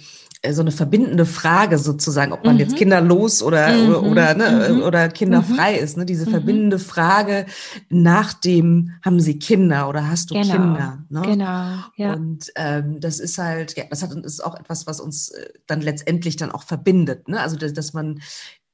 [0.50, 2.60] so eine verbindende Frage sozusagen, ob man Mhm.
[2.60, 4.82] jetzt kinderlos oder, Mhm, oder, oder, ne, mhm.
[4.82, 6.04] oder kinderfrei ist, ne?
[6.06, 6.30] Diese Mhm.
[6.30, 7.46] verbindende Frage
[7.88, 11.04] nach dem, haben sie Kinder oder hast du Genau, Kinder?
[11.08, 11.22] Ne?
[11.22, 12.12] Genau, ja.
[12.14, 15.48] Und ähm, das ist halt, ja, das hat, das ist auch etwas, was uns äh,
[15.66, 17.28] dann letztendlich dann auch verbindet.
[17.28, 17.40] Ne?
[17.40, 18.20] Also, dass, dass man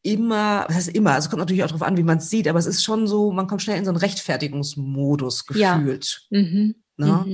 [0.03, 2.59] immer, was heißt immer, also kommt natürlich auch darauf an, wie man es sieht, aber
[2.59, 5.77] es ist schon so, man kommt schnell in so einen Rechtfertigungsmodus Ja.
[5.79, 6.27] gefühlt.
[6.31, 6.75] Mhm.
[6.97, 7.25] Ne?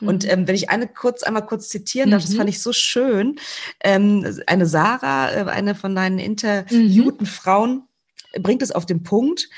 [0.00, 0.06] Mhm.
[0.08, 0.30] Und Mhm.
[0.30, 2.36] ähm, wenn ich eine kurz, einmal kurz zitieren darf, das Mhm.
[2.38, 3.38] fand ich so schön.
[3.84, 7.84] Ähm, eine Sarah, äh, eine von deinen interviewten Frauen,
[8.32, 9.48] äh, bringt es auf den Punkt.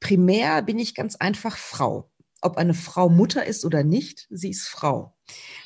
[0.00, 2.10] Primär bin ich ganz einfach Frau.
[2.42, 5.14] Ob eine Frau Mutter ist oder nicht, sie ist Frau.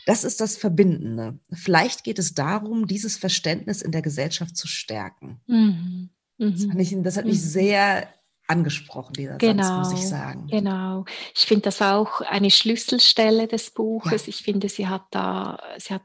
[0.06, 1.38] Das ist das Verbindende.
[1.52, 5.40] Vielleicht geht es darum, dieses Verständnis in der Gesellschaft zu stärken.
[5.46, 6.10] Mhm.
[6.37, 6.78] Das, Mhm.
[6.80, 7.40] ich, das hat mich Mhm.
[7.48, 8.08] sehr
[8.46, 10.46] angesprochen, dieser Genau, Satz, muss ich sagen.
[10.48, 11.04] genau.
[11.35, 14.26] Ich finde das auch eine Schlüsselstelle des Buches.
[14.26, 14.28] Ja.
[14.28, 16.02] Ich finde, sie hat da, sie hat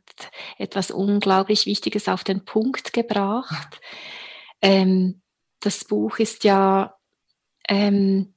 [0.57, 3.81] etwas unglaublich Wichtiges auf den Punkt gebracht.
[4.61, 5.21] Ähm,
[5.59, 6.95] das Buch ist ja
[7.67, 8.33] ähm,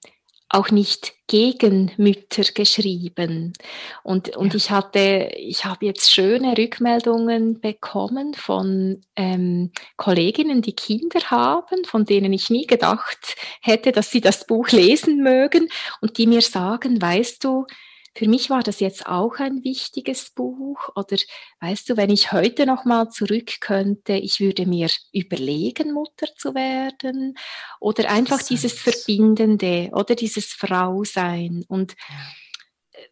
[0.52, 3.54] auch nicht gegen Mütter geschrieben.
[4.02, 4.56] Und, und Ja.
[4.56, 12.04] ich hatte, ich habe jetzt schöne Rückmeldungen bekommen von ähm, Kolleginnen, die Kinder haben, von
[12.04, 15.68] denen ich nie gedacht hätte, dass sie das Buch lesen mögen
[16.02, 17.66] und die mir sagen, weißt du,
[18.14, 20.90] für mich war das jetzt auch ein wichtiges Buch.
[20.94, 21.16] Oder
[21.60, 26.54] weißt du, wenn ich heute noch mal zurück könnte, ich würde mir überlegen, Mutter zu
[26.54, 27.38] werden.
[27.80, 28.72] Oder einfach dieses.
[28.82, 31.64] Verbindende oder dieses Frausein.
[31.68, 31.94] Und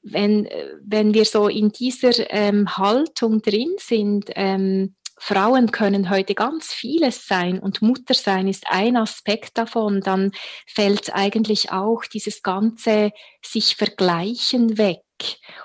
[0.02, 0.48] wenn,
[0.82, 7.26] wenn wir so in dieser ähm, Haltung drin sind, ähm, Frauen können heute ganz vieles
[7.26, 10.32] sein und Mutter sein ist ein Aspekt davon, dann
[10.66, 13.12] fällt eigentlich auch dieses ganze
[13.44, 15.02] sich vergleichen weg.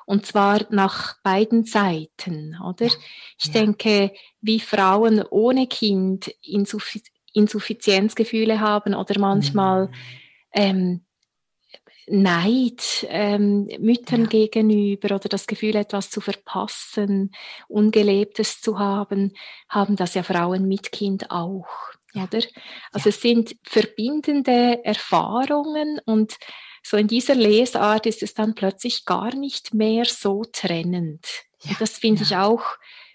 [0.05, 2.87] Und zwar nach beiden Seiten, oder?
[2.87, 3.53] Ich ja.
[3.53, 9.93] denke, wie Frauen ohne Kind Insuffi Insuffizienzgefühle haben oder manchmal Mhm.
[10.53, 11.04] ähm,
[12.07, 14.27] Neid ähm, Müttern Ja.
[14.27, 17.31] gegenüber oder das Gefühl, etwas zu verpassen,
[17.67, 19.33] Ungelebtes zu haben,
[19.69, 21.67] haben das ja Frauen mit Kind auch,
[22.13, 22.23] Ja.
[22.23, 22.41] oder?
[22.91, 26.37] Also es sind verbindende Erfahrungen und
[26.83, 31.25] so in dieser Lesart ist es dann plötzlich gar nicht mehr so trennend.
[31.63, 32.27] Ja, das finde ja.
[32.27, 32.63] ich auch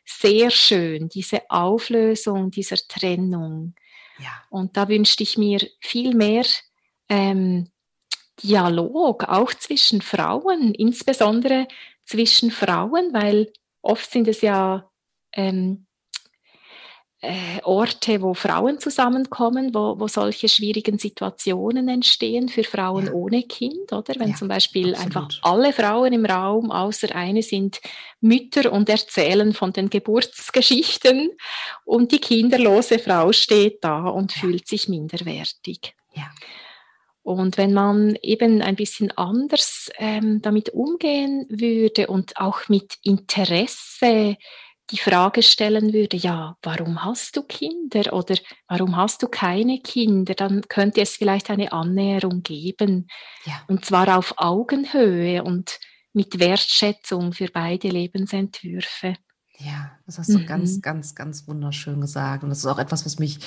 [0.05, 3.74] sehr schön, diese Auflösung dieser Trennung.
[4.18, 4.42] Ja.
[4.50, 6.44] Und da wünschte ich mir viel mehr
[7.09, 7.70] ähm,
[8.42, 11.68] Dialog, auch zwischen Frauen, insbesondere
[12.05, 14.90] zwischen Frauen, weil oft sind es ja
[15.33, 15.87] ähm,
[17.22, 23.12] äh, Orte, wo Frauen zusammenkommen, wo, wo solche schwierigen Situationen entstehen für Frauen ja.
[23.12, 24.14] ohne Kind, oder?
[24.18, 25.16] Wenn ja, zum Beispiel absolut.
[25.16, 27.81] einfach alle Frauen im Raum, außer eine, sind
[28.20, 31.31] Mütter und erzählen von den Geburtsgeschichten
[31.85, 34.40] und die kinderlose Frau steht da und ja.
[34.40, 35.94] fühlt sich minderwertig.
[37.22, 44.37] Und wenn man eben ein bisschen anders ähm, damit umgehen würde und auch mit Interesse
[44.90, 48.35] die Frage stellen würde, ja, warum hast du Kinder oder
[48.68, 53.06] warum hast du keine Kinder, dann könnte es vielleicht eine Annäherung geben.
[53.44, 53.62] Ja.
[53.68, 55.78] Und zwar auf Augenhöhe und
[56.12, 59.14] mit Wertschätzung für beide Lebensentwürfe.
[59.59, 60.46] Ja, das hast du mhm.
[60.46, 62.42] ganz, ganz, ganz wunderschön gesagt.
[62.42, 63.38] Und das ist auch etwas, was mich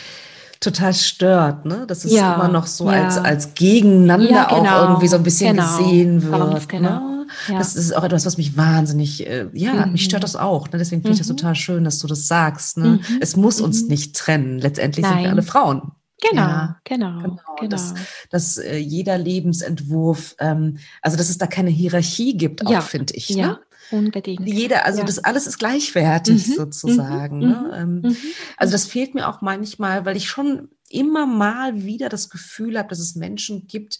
[0.63, 1.85] total stört, ne?
[1.87, 3.05] dass es ja, immer noch so ja.
[3.05, 6.69] als, als Gegeneinander ja, genau, auch irgendwie so ein bisschen genau, gesehen wird.
[6.69, 6.89] Genau.
[6.89, 7.27] Ne?
[7.49, 9.93] Das ist auch etwas, was mich wahnsinnig, äh, ja, mhm.
[9.93, 10.71] mich stört das auch.
[10.71, 10.77] Ne?
[10.77, 11.37] Deswegen finde ich das mhm.
[11.37, 12.77] total schön, dass du das sagst.
[12.77, 12.99] Ne?
[13.07, 13.17] Mhm.
[13.19, 13.89] Es muss uns mhm.
[13.89, 14.59] nicht trennen.
[14.59, 15.13] Letztendlich Nein.
[15.13, 15.91] sind wir alle Frauen.
[16.29, 17.37] Genau, ja, genau, genau.
[17.59, 17.69] genau.
[17.69, 17.93] Dass,
[18.29, 23.13] dass äh, jeder Lebensentwurf, ähm, also dass es da keine Hierarchie gibt, auch ja, finde
[23.15, 23.29] ich.
[23.29, 23.59] Ja, ne?
[23.93, 24.47] Unbedingt.
[24.47, 25.05] Jeder, also ja.
[25.05, 26.53] das alles ist gleichwertig mhm.
[26.53, 27.37] sozusagen.
[27.37, 27.47] Mhm.
[27.47, 27.71] Ne?
[27.75, 28.17] Ähm, mhm.
[28.57, 32.89] Also das fehlt mir auch manchmal, weil ich schon immer mal wieder das Gefühl habe,
[32.89, 33.99] dass es Menschen gibt,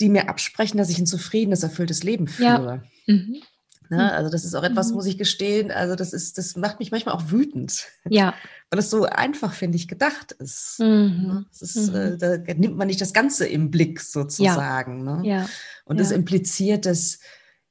[0.00, 2.82] die mir absprechen, dass ich ein zufriedenes, erfülltes Leben führe.
[3.06, 3.14] Ja.
[3.14, 3.42] Mhm.
[3.90, 4.12] Ne?
[4.12, 4.96] Also das ist auch etwas, mhm.
[4.96, 7.86] muss ich gestehen, also das ist, das macht mich manchmal auch wütend.
[8.08, 8.34] Ja.
[8.70, 10.76] Weil es so einfach, finde ich, gedacht ist.
[10.80, 10.86] Mhm.
[11.26, 11.46] Ne?
[11.58, 15.06] ist äh, da nimmt man nicht das Ganze im Blick sozusagen.
[15.06, 15.16] Ja.
[15.16, 15.28] Ne?
[15.28, 15.48] ja.
[15.86, 17.20] Und es impliziert, dass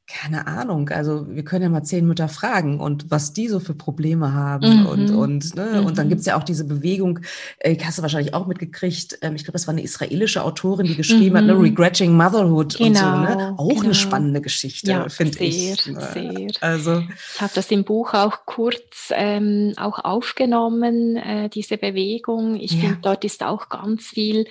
[0.08, 3.74] keine Ahnung, also wir können ja mal zehn Mütter fragen und was die so für
[3.74, 4.86] Probleme haben mhm.
[4.86, 5.82] und, und, ne?
[5.82, 5.86] Mhm.
[5.86, 6.12] und dann mhm.
[6.12, 7.20] gibt's ja auch diese Bewegung,
[7.60, 10.96] äh, hast du wahrscheinlich auch mitgekriegt, ähm, ich glaube, das war eine israelische Autorin, die
[10.96, 11.38] geschrieben mhm.
[11.38, 11.56] hat, ne?
[11.56, 11.62] Mhm.
[11.62, 13.28] Regretting Motherhood genau, und so, ne?
[13.28, 13.84] Genau, auch genau.
[13.84, 15.86] eine spannende Geschichte, ja, finde ich.
[15.88, 16.10] Ne?
[16.14, 16.48] Sehr.
[16.62, 17.04] Also
[17.36, 22.56] ich habe das im Buch auch kurz ähm, auch aufgenommen, äh, diese Bewegung.
[22.56, 22.80] Ich ja.
[22.80, 24.46] finde, dort ist auch ganz viel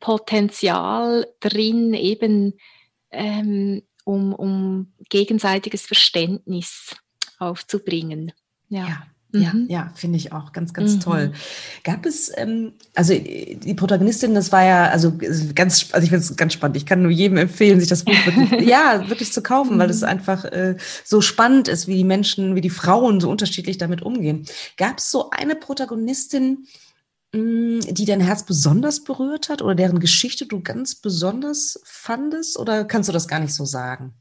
[0.00, 2.54] Potenzial drin, eben
[3.10, 6.94] ähm, um, um gegenseitiges Verständnis
[7.38, 8.32] aufzubringen.
[8.68, 8.86] Ja.
[8.86, 9.02] ja.
[9.34, 9.66] Ja, mhm.
[9.68, 11.00] ja, finde ich auch ganz, ganz mhm.
[11.00, 11.32] toll.
[11.82, 15.12] Gab es, ähm, also die Protagonistin, das war ja, also
[15.54, 16.76] ganz, also ich finde es ganz spannend.
[16.76, 20.02] Ich kann nur jedem empfehlen, sich das Buch wirklich, ja, wirklich zu kaufen, weil es
[20.02, 20.08] mhm.
[20.08, 24.46] einfach äh, so spannend ist, wie die Menschen, wie die Frauen so unterschiedlich damit umgehen.
[24.76, 26.68] Gab es so eine Protagonistin,
[27.34, 32.58] die dein Herz besonders berührt hat oder deren Geschichte du ganz besonders fandest?
[32.58, 34.14] Oder kannst du das gar nicht so sagen?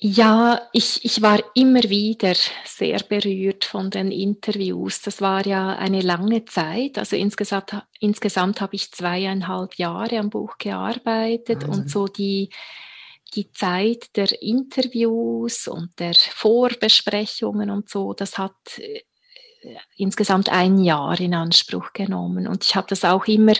[0.00, 2.34] Ja, ich, ich war immer wieder
[2.66, 5.00] sehr berührt von den Interviews.
[5.02, 6.98] Das war ja eine lange Zeit.
[6.98, 11.70] Also insgesamt, insgesamt habe ich zweieinhalb Jahre am Buch gearbeitet Wahnsinn.
[11.70, 12.50] und so die,
[13.34, 18.52] die Zeit der Interviews und der Vorbesprechungen und so, das hat
[19.96, 22.46] insgesamt ein Jahr in Anspruch genommen.
[22.46, 23.54] Und ich habe das auch immer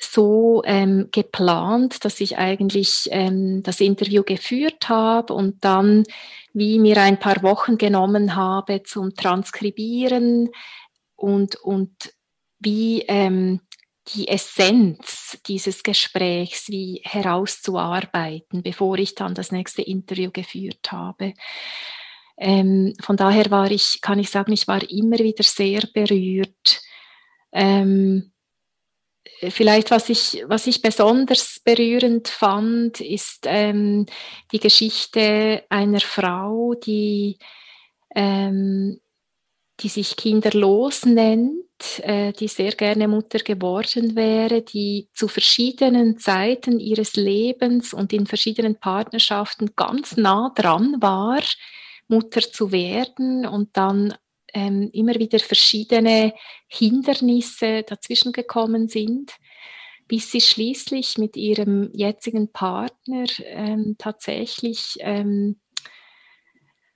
[0.00, 6.04] so ähm, geplant, dass ich eigentlich ähm, das Interview geführt habe und dann
[6.52, 10.50] wie mir ein paar Wochen genommen habe zum Transkribieren
[11.16, 12.12] und, und
[12.60, 13.60] wie ähm,
[14.08, 21.32] die Essenz dieses Gesprächs wie herauszuarbeiten, bevor ich dann das nächste Interview geführt habe.
[22.36, 26.82] Ähm, von daher war ich, kann ich sagen, ich war immer wieder sehr berührt.
[27.52, 28.32] Ähm,
[29.50, 34.06] vielleicht was ich, was ich besonders berührend fand, ist ähm,
[34.52, 37.38] die Geschichte einer Frau, die,
[38.14, 39.00] ähm,
[39.80, 41.64] die sich kinderlos nennt,
[42.00, 48.26] äh, die sehr gerne Mutter geworden wäre, die zu verschiedenen Zeiten ihres Lebens und in
[48.26, 51.40] verschiedenen Partnerschaften ganz nah dran war,
[52.08, 54.14] Mutter zu werden und dann
[54.52, 56.32] ähm, immer wieder verschiedene
[56.68, 59.32] Hindernisse dazwischen gekommen sind,
[60.06, 65.60] bis sie schließlich mit ihrem jetzigen Partner ähm, tatsächlich ähm,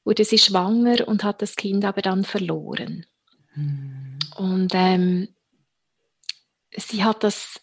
[0.04, 3.06] wurde sie schwanger und hat das Kind aber dann verloren.
[3.54, 4.18] Mhm.
[4.36, 5.28] Und ähm,
[6.76, 7.60] sie hat das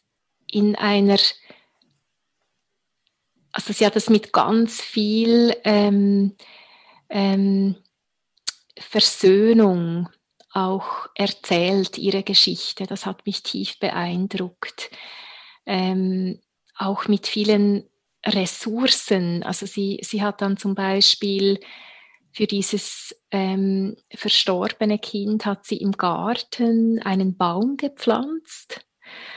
[0.51, 1.17] in einer,
[3.51, 6.35] also sie hat das mit ganz viel ähm,
[7.15, 7.77] ähm,
[8.77, 10.09] Versöhnung
[10.51, 12.85] auch erzählt, ihre Geschichte.
[12.85, 14.91] Das hat mich tief beeindruckt.
[15.65, 16.41] Ähm,
[16.77, 17.89] auch mit vielen
[18.25, 19.43] Ressourcen.
[19.43, 21.61] Also sie, sie hat dann zum Beispiel
[22.33, 28.84] für dieses ähm, verstorbene Kind hat sie im Garten einen Baum gepflanzt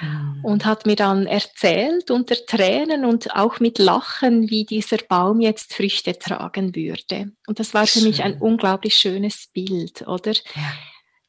[0.01, 0.45] mhm.
[0.45, 5.75] und hat mir dann erzählt unter Tränen und auch mit Lachen, wie dieser Baum jetzt
[5.75, 7.33] Früchte tragen würde.
[7.47, 8.09] Und das war für Schön.
[8.09, 10.33] mich ein unglaublich schönes Bild, oder?
[10.33, 10.73] Ja.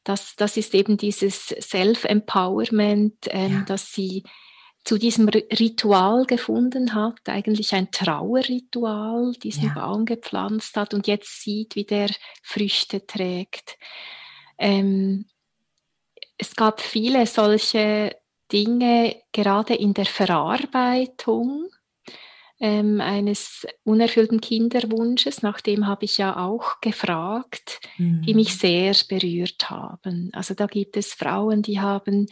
[0.04, 3.60] Das, das ist eben dieses Self-Empowerment, ähm, ja.
[3.66, 4.24] dass sie
[4.84, 9.74] zu diesem Ritual gefunden hat, eigentlich ein Trauerritual, diesen ja.
[9.74, 12.10] Baum gepflanzt hat und jetzt sieht, wie der
[12.42, 13.76] Früchte trägt.
[14.58, 15.26] Ähm,
[16.38, 18.16] es gab viele solche
[18.52, 21.68] Dinge, gerade in der Verarbeitung
[22.60, 28.22] ähm, eines unerfüllten Kinderwunsches, nach dem habe ich ja auch gefragt, mhm.
[28.22, 30.30] die mich sehr berührt haben.
[30.34, 32.26] Also da gibt es Frauen, die haben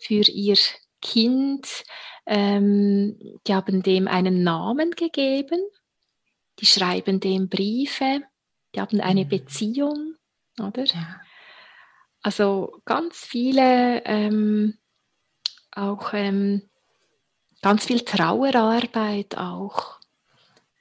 [0.00, 0.56] für ihr
[1.00, 1.84] Kind,
[2.26, 5.60] ähm, die haben dem einen Namen gegeben,
[6.58, 8.22] die schreiben dem Briefe,
[8.74, 9.28] die haben eine mhm.
[9.28, 10.14] Beziehung,
[10.58, 10.84] oder?
[10.86, 11.20] Ja.
[12.20, 14.76] Also ganz viele, ähm,
[15.78, 16.62] auch ähm,
[17.62, 19.98] ganz viel Trauerarbeit auch.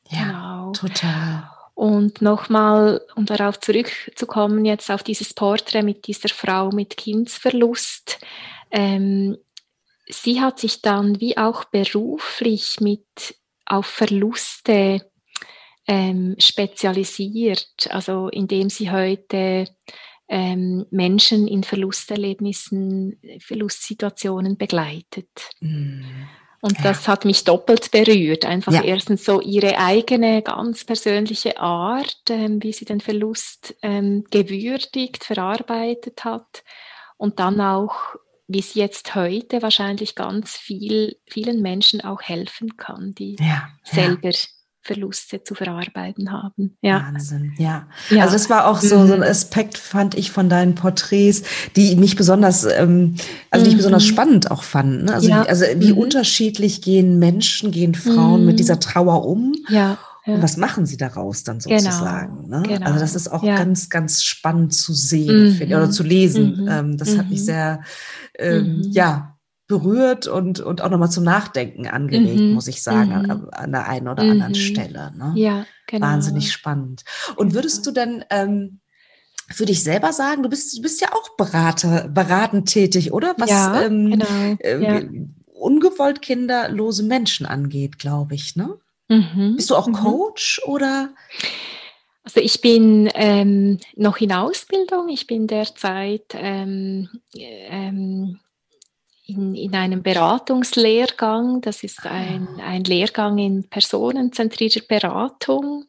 [0.09, 0.71] Ja, genau.
[0.71, 1.49] total.
[1.75, 8.19] Und nochmal, um darauf zurückzukommen, jetzt auf dieses Porträt mit dieser Frau mit Kindsverlust.
[8.71, 9.37] Ähm,
[10.07, 15.05] sie hat sich dann wie auch beruflich mit auf Verluste
[15.87, 19.67] ähm, spezialisiert, also indem sie heute
[20.29, 25.49] ähm, Menschen in Verlusterlebnissen, Verlustsituationen begleitet.
[25.59, 26.03] Mm.
[26.59, 26.83] Und ja.
[26.83, 28.43] das hat mich doppelt berührt.
[28.43, 28.83] Einfach ja.
[28.83, 36.25] erstens so ihre eigene, ganz persönliche Art, ähm, wie sie den Verlust ähm, gewürdigt, verarbeitet
[36.25, 36.63] hat.
[37.17, 38.15] Und dann auch
[38.47, 44.31] wie es jetzt heute wahrscheinlich ganz viel, vielen Menschen auch helfen kann, die ja, selber.
[44.87, 46.77] Verluste zu verarbeiten haben.
[46.81, 47.03] Ja.
[47.05, 47.87] Wahnsinn, ja.
[48.09, 48.21] ja.
[48.23, 49.25] Also das war auch so, so ein mhm.
[49.25, 51.43] Aspekt, fand ich von deinen Porträts,
[51.75, 53.15] die mich besonders, ähm,
[53.51, 54.07] also die ich besonders mhm.
[54.07, 55.03] spannend auch fand.
[55.03, 55.13] Ne?
[55.13, 55.43] Also, ja.
[55.43, 55.97] wie, also wie mhm.
[55.99, 58.47] unterschiedlich gehen Menschen, gehen Frauen mhm.
[58.47, 59.53] mit dieser Trauer um.
[59.69, 59.97] Ja.
[60.25, 60.33] Ja.
[60.33, 62.43] Und was machen sie daraus dann genau, sozusagen?
[62.43, 62.67] Genau, ne?
[62.67, 62.85] genau.
[62.87, 63.55] Also das ist auch ja.
[63.55, 65.67] ganz, ganz spannend zu sehen mhm.
[65.67, 66.63] oder zu lesen.
[66.63, 66.67] Mhm.
[66.69, 67.17] Ähm, das mhm.
[67.19, 67.45] hat mich mhm.
[67.45, 67.81] sehr,
[68.37, 68.91] ähm, mhm.
[68.91, 69.36] ja,
[69.67, 72.53] berührt und, und auch nochmal zum Nachdenken angeregt, mhm.
[72.53, 75.11] muss ich sagen, an, an, der einen oder anderen Stelle.
[75.15, 75.33] Ne?
[75.35, 76.07] Ja, genau.
[76.07, 77.03] Wahnsinnig spannend.
[77.35, 78.79] Und würdest du denn ähm,
[79.49, 83.35] für dich selber sagen, du bist, du bist ja auch Berater, beratend tätig, oder?
[83.37, 84.25] Was ja, ähm, genau.
[84.59, 85.01] Äh, ja.
[85.53, 88.77] ungewollt kinderlose Menschen angeht, glaube ich, ne?
[89.09, 89.55] Mhm.
[89.55, 89.93] Bist du auch mhm.
[89.93, 91.09] Coach oder?
[92.23, 95.07] Also ich bin ähm, noch in Ausbildung.
[95.07, 98.39] Ich bin derzeit ähm, ähm,
[99.27, 101.61] in, in einem Beratungslehrgang.
[101.61, 102.67] Das ist ein, ah.
[102.67, 105.85] ein Lehrgang in personenzentrierter Beratung.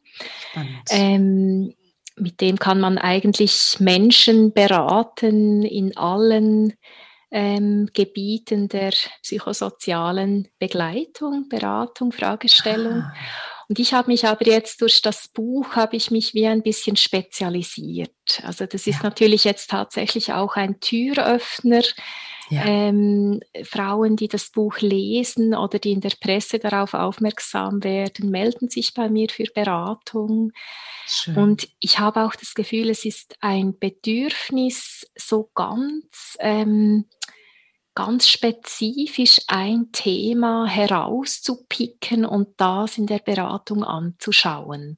[0.89, 1.73] Ähm,
[2.15, 6.73] mit dem kann man eigentlich Menschen beraten in allen
[7.31, 13.03] ähm, Gebieten der psychosozialen Begleitung, Beratung, Fragestellung.
[13.03, 13.13] Ah.
[13.69, 16.95] Und ich habe mich aber jetzt durch das Buch, habe ich mich wie ein bisschen
[16.95, 18.11] spezialisiert.
[18.43, 19.03] Also das ist ja.
[19.03, 21.83] natürlich jetzt tatsächlich auch ein Türöffner.
[22.49, 22.65] Ja.
[22.65, 28.69] Ähm, Frauen, die das Buch lesen oder die in der Presse darauf aufmerksam werden, melden
[28.69, 30.51] sich bei mir für Beratung.
[31.05, 31.37] Schön.
[31.37, 37.05] Und ich habe auch das Gefühl, es ist ein Bedürfnis, so ganz ähm,
[37.99, 44.97] ganz spezifisch ein Thema herauszupicken und das in der Beratung anzuschauen.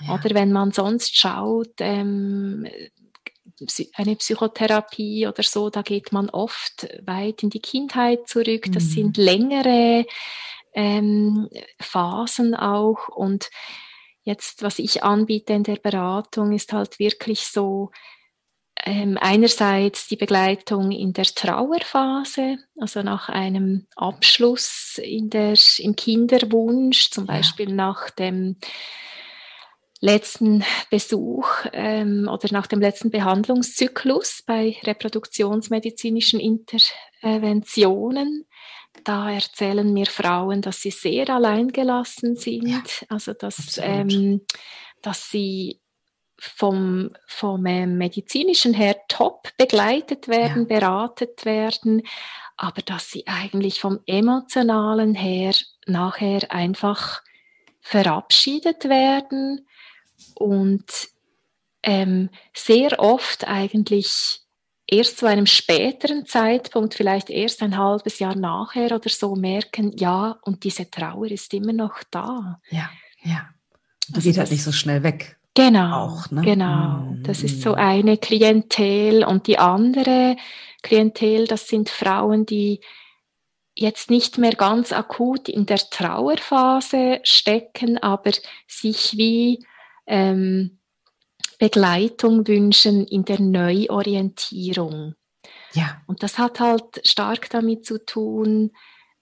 [0.00, 0.14] Ja.
[0.14, 2.66] Oder wenn man sonst schaut, ähm,
[3.94, 8.66] eine Psychotherapie oder so, da geht man oft weit in die Kindheit zurück.
[8.72, 8.90] Das mhm.
[8.90, 10.06] sind längere
[10.74, 11.48] ähm,
[11.80, 13.08] Phasen auch.
[13.08, 13.50] Und
[14.22, 17.90] jetzt, was ich anbiete in der Beratung, ist halt wirklich so
[18.84, 27.10] ähm, einerseits die Begleitung in der Trauerphase, also nach einem Abschluss in der, im Kinderwunsch,
[27.10, 28.56] zum Beispiel nach dem
[30.00, 38.46] letzten Besuch ähm, oder nach dem letzten Behandlungszyklus bei reproduktionsmedizinischen Interventionen.
[39.04, 44.42] Da erzählen mir Frauen, dass sie sehr alleingelassen sind, ja, also dass, ähm,
[45.02, 45.80] dass sie
[46.40, 50.78] vom, vom äh, medizinischen her top begleitet werden, ja.
[50.78, 52.02] beratet werden,
[52.56, 55.54] aber dass sie eigentlich vom emotionalen her
[55.86, 57.22] nachher einfach
[57.80, 59.67] verabschiedet werden
[60.38, 60.84] und
[61.82, 64.40] ähm, sehr oft eigentlich
[64.86, 70.38] erst zu einem späteren Zeitpunkt, vielleicht erst ein halbes Jahr nachher oder so, merken, ja,
[70.42, 72.60] und diese Trauer ist immer noch da.
[72.70, 72.90] Ja,
[73.22, 73.48] ja.
[74.08, 75.38] Die also geht halt nicht so schnell weg.
[75.54, 76.42] Genau, auch, ne?
[76.42, 77.00] genau.
[77.00, 80.36] Mm, das ist so eine Klientel und die andere
[80.82, 82.80] Klientel, das sind Frauen, die
[83.74, 88.32] jetzt nicht mehr ganz akut in der Trauerphase stecken, aber
[88.66, 89.64] sich wie
[90.08, 90.80] ähm,
[91.58, 95.14] Begleitung wünschen in der Neuorientierung.
[95.72, 96.00] Ja.
[96.06, 98.72] Und das hat halt stark damit zu tun,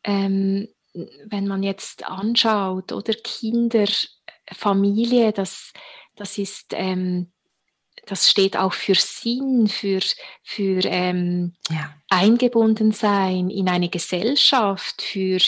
[0.04, 0.68] ähm,
[1.26, 3.86] wenn man jetzt anschaut, oder Kinder,
[4.52, 5.72] Familie, das,
[6.14, 7.32] das ist, ähm,
[8.06, 10.00] das steht auch für Sinn, für,
[10.42, 11.94] für ähm, ja.
[12.08, 15.38] eingebunden sein in eine Gesellschaft, für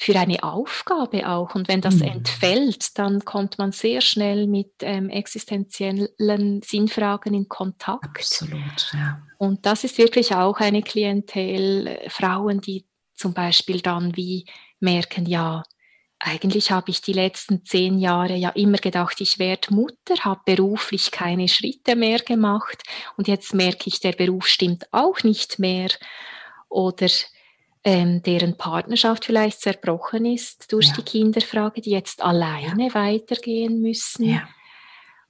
[0.00, 1.54] für eine Aufgabe auch.
[1.54, 2.04] Und wenn das mhm.
[2.04, 8.06] entfällt, dann kommt man sehr schnell mit ähm, existenziellen Sinnfragen in Kontakt.
[8.06, 9.20] Absolut, ja.
[9.36, 14.46] Und das ist wirklich auch eine Klientel, äh, Frauen, die zum Beispiel dann wie
[14.78, 15.64] merken, ja,
[16.18, 21.10] eigentlich habe ich die letzten zehn Jahre ja immer gedacht, ich werde Mutter, habe beruflich
[21.10, 22.82] keine Schritte mehr gemacht
[23.18, 25.90] und jetzt merke ich, der Beruf stimmt auch nicht mehr.
[26.70, 27.08] Oder
[27.84, 30.94] ähm, deren Partnerschaft vielleicht zerbrochen ist durch ja.
[30.94, 32.94] die Kinderfrage, die jetzt alleine ja.
[32.94, 34.24] weitergehen müssen.
[34.24, 34.48] Ja.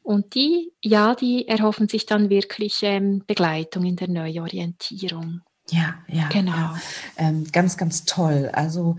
[0.03, 5.43] Und die, ja, die erhoffen sich dann wirklich ähm, Begleitung in der Neuorientierung.
[5.71, 6.29] Ja, ja.
[6.29, 6.75] Genau.
[7.17, 8.51] Ähm, ganz, ganz toll.
[8.53, 8.97] Also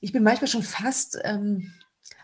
[0.00, 1.72] ich bin manchmal schon fast ähm,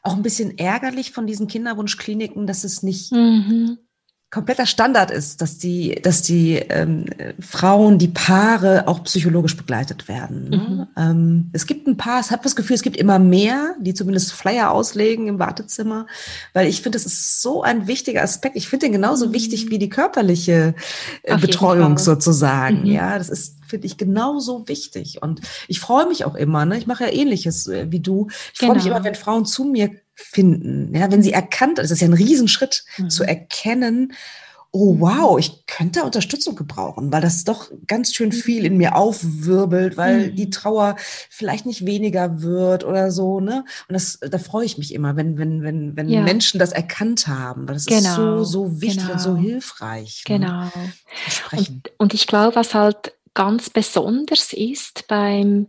[0.03, 3.78] auch ein bisschen ärgerlich von diesen Kinderwunschkliniken, dass es nicht mhm
[4.31, 7.07] kompletter Standard ist, dass die, dass die ähm,
[7.41, 10.51] Frauen, die Paare auch psychologisch begleitet werden.
[10.51, 10.57] Ne?
[10.57, 10.87] Mhm.
[10.97, 14.33] Ähm, es gibt ein paar, ich habe das Gefühl, es gibt immer mehr, die zumindest
[14.33, 16.07] Flyer auslegen im Wartezimmer,
[16.53, 18.57] weil ich finde, das ist so ein wichtiger Aspekt.
[18.57, 19.33] Ich finde den genauso mhm.
[19.33, 20.74] wichtig wie die körperliche
[21.22, 22.81] äh, Betreuung sozusagen.
[22.81, 22.87] Mhm.
[22.87, 25.22] Ja, das ist finde ich genauso wichtig.
[25.22, 26.79] Und ich freue mich auch immer, ne?
[26.79, 28.29] ich mache ja ähnliches äh, wie du.
[28.53, 28.74] Ich freue genau.
[28.74, 30.95] mich immer, wenn Frauen zu mir finden.
[30.95, 33.09] Ja, wenn sie erkannt, das ist ja ein Riesenschritt, mhm.
[33.09, 34.12] zu erkennen,
[34.71, 39.97] oh wow, ich könnte Unterstützung gebrauchen, weil das doch ganz schön viel in mir aufwirbelt,
[39.97, 40.37] weil mhm.
[40.37, 40.97] die Trauer
[41.31, 43.64] vielleicht nicht weniger wird oder so, ne?
[43.89, 46.21] Und das, da freue ich mich immer, wenn, wenn, wenn, wenn ja.
[46.21, 47.99] Menschen das erkannt haben, weil das genau.
[47.99, 49.12] ist so, so wichtig genau.
[49.14, 49.43] und so genau.
[49.43, 50.25] hilfreich.
[50.29, 50.39] Ne?
[50.39, 50.64] Genau.
[50.64, 50.73] Ne?
[51.53, 55.69] Und, und ich glaube, was halt ganz besonders ist beim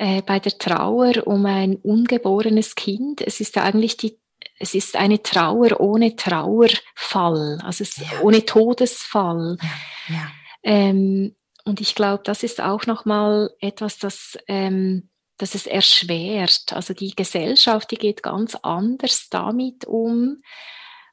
[0.00, 3.20] äh, bei der Trauer um ein ungeborenes Kind.
[3.20, 4.18] Es ist eigentlich die
[4.58, 8.20] es ist eine Trauer ohne Trauerfall, also ja.
[8.22, 9.56] ohne Todesfall.
[9.60, 10.14] Ja.
[10.14, 10.32] Ja.
[10.62, 11.34] Ähm,
[11.64, 16.72] und ich glaube, das ist auch nochmal etwas, das, ähm, das es erschwert.
[16.72, 20.42] Also die Gesellschaft, die geht ganz anders damit um.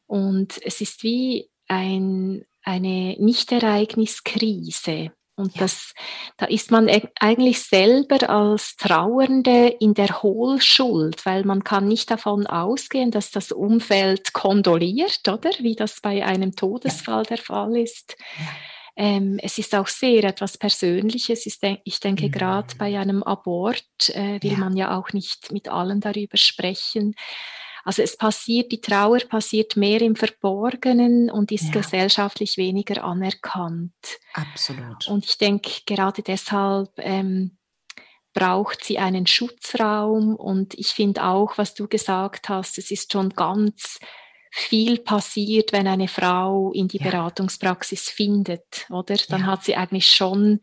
[0.06, 5.12] Und es ist wie ein, eine Nichtereigniskrise.
[5.38, 5.62] Und ja.
[5.62, 5.94] das,
[6.38, 12.10] da ist man e-, eigentlich selber als Trauernde in der Hohlschuld, weil man kann nicht
[12.10, 15.52] davon ausgehen, dass das Umfeld kondoliert, oder?
[15.60, 17.36] Wie das bei einem Todesfall ja.
[17.36, 18.18] der Fall ist.
[18.40, 18.46] Ja.
[19.00, 21.46] Ähm, es ist auch sehr etwas Persönliches.
[21.46, 22.32] Ich denke, mhm.
[22.32, 27.14] gerade bei einem Abort äh, will man ja auch nicht mit allen darüber sprechen.
[27.88, 31.80] Also es passiert, die Trauer passiert mehr im Verborgenen und ist ja.
[31.80, 33.94] gesellschaftlich weniger anerkannt.
[34.34, 35.08] Absolut.
[35.08, 37.58] Und ich denke, gerade deshalb ähm,
[38.34, 40.36] braucht sie einen Schutzraum.
[40.36, 44.00] Und ich finde auch, was du gesagt hast, es ist schon ganz
[44.52, 47.10] viel passiert, wenn eine Frau in die ja.
[47.10, 49.16] Beratungspraxis findet, oder?
[49.30, 49.48] Dann ja.
[49.48, 50.60] hat sie eigentlich schon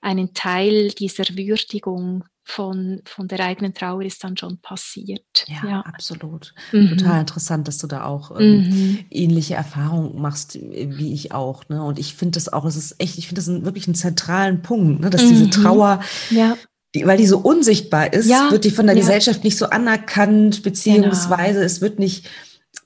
[0.00, 5.44] einen Teil dieser Würdigung von, von der eigenen Trauer ist dann schon passiert.
[5.46, 5.80] Ja, ja.
[5.80, 6.54] absolut.
[6.72, 6.96] Mhm.
[6.98, 8.98] Total interessant, dass du da auch ähm, mhm.
[9.10, 11.68] ähnliche Erfahrungen machst wie ich auch.
[11.68, 11.82] Ne?
[11.82, 14.62] Und ich finde das auch, es ist echt, ich finde das ein, wirklich einen zentralen
[14.62, 15.10] Punkt, ne?
[15.10, 15.28] dass mhm.
[15.28, 16.56] diese Trauer ja.
[16.94, 19.00] Die, weil die so unsichtbar ist, ja, wird die von der ja.
[19.00, 21.64] Gesellschaft nicht so anerkannt, beziehungsweise genau.
[21.64, 22.28] es wird nicht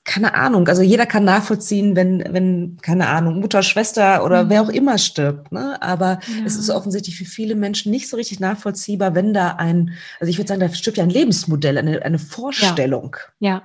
[0.03, 4.49] keine Ahnung, also jeder kann nachvollziehen, wenn, wenn, keine Ahnung, Mutter, Schwester oder mhm.
[4.49, 5.51] wer auch immer stirbt.
[5.51, 5.81] Ne?
[5.81, 6.45] Aber ja.
[6.45, 10.37] es ist offensichtlich für viele Menschen nicht so richtig nachvollziehbar, wenn da ein, also ich
[10.37, 13.15] würde sagen, da stirbt ja ein Lebensmodell, eine, eine Vorstellung.
[13.39, 13.49] Ja.
[13.49, 13.63] ja.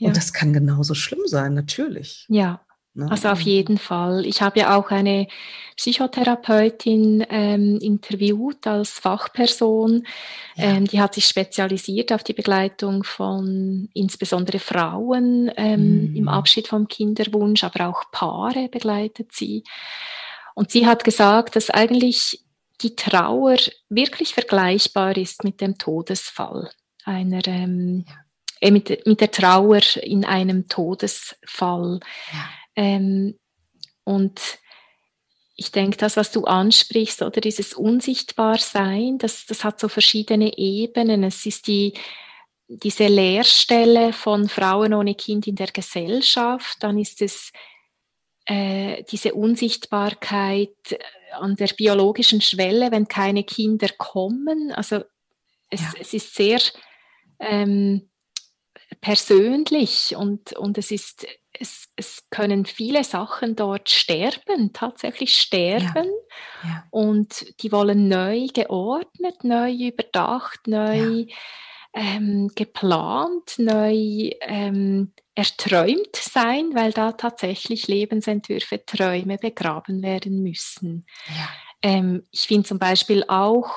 [0.00, 0.12] Und ja.
[0.12, 2.26] das kann genauso schlimm sein, natürlich.
[2.28, 2.60] Ja?
[2.98, 4.26] Also auf jeden Fall.
[4.26, 5.28] Ich habe ja auch eine
[5.76, 10.06] Psychotherapeutin ähm, interviewt als Fachperson.
[10.56, 10.64] Ja.
[10.64, 16.16] Ähm, die hat sich spezialisiert auf die Begleitung von insbesondere Frauen ähm, mm.
[16.16, 19.62] im Abschied vom Kinderwunsch, aber auch Paare begleitet sie.
[20.54, 22.44] Und sie hat gesagt, dass eigentlich
[22.82, 23.56] die Trauer
[23.88, 26.70] wirklich vergleichbar ist mit dem Todesfall
[27.04, 28.04] einer ähm,
[28.60, 32.00] äh, mit, mit der Trauer in einem Todesfall.
[32.32, 32.48] Ja.
[32.80, 33.38] Ähm,
[34.04, 34.40] und
[35.54, 41.22] ich denke, das, was du ansprichst, oder dieses Unsichtbarsein, das, das hat so verschiedene Ebenen.
[41.22, 41.92] Es ist die,
[42.68, 47.52] diese Leerstelle von Frauen ohne Kind in der Gesellschaft, dann ist es
[48.46, 50.98] äh, diese Unsichtbarkeit
[51.32, 54.72] an der biologischen Schwelle, wenn keine Kinder kommen.
[54.72, 55.04] Also
[55.68, 55.92] es, ja.
[56.00, 56.60] es ist sehr
[57.38, 58.08] ähm,
[59.02, 61.26] persönlich und, und es ist
[61.60, 66.08] es, es können viele Sachen dort sterben, tatsächlich sterben.
[66.64, 66.68] Ja.
[66.68, 66.84] Ja.
[66.90, 71.26] Und die wollen neu geordnet, neu überdacht, neu ja.
[71.94, 81.06] ähm, geplant, neu ähm, erträumt sein, weil da tatsächlich Lebensentwürfe, Träume begraben werden müssen.
[81.82, 83.70] Ähm, ich finde zum Beispiel auch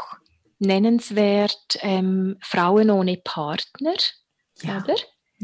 [0.59, 3.95] nennenswert ähm, Frauen ohne Partner,
[4.63, 4.95] oder?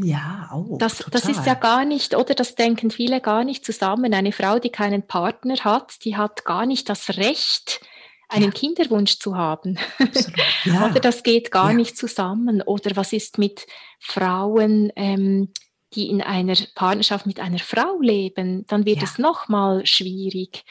[0.01, 0.77] Ja, auch.
[0.77, 4.13] Das, das ist ja gar nicht, oder das denken viele gar nicht zusammen.
[4.13, 7.81] Eine Frau, die keinen Partner hat, die hat gar nicht das Recht,
[8.29, 8.51] einen ja.
[8.51, 9.77] Kinderwunsch zu haben.
[10.65, 10.89] Ja.
[10.89, 11.77] oder das geht gar ja.
[11.77, 12.61] nicht zusammen.
[12.61, 13.65] Oder was ist mit
[13.99, 15.53] Frauen, ähm,
[15.93, 18.65] die in einer Partnerschaft mit einer Frau leben?
[18.67, 20.65] Dann wird es nochmal schwierig.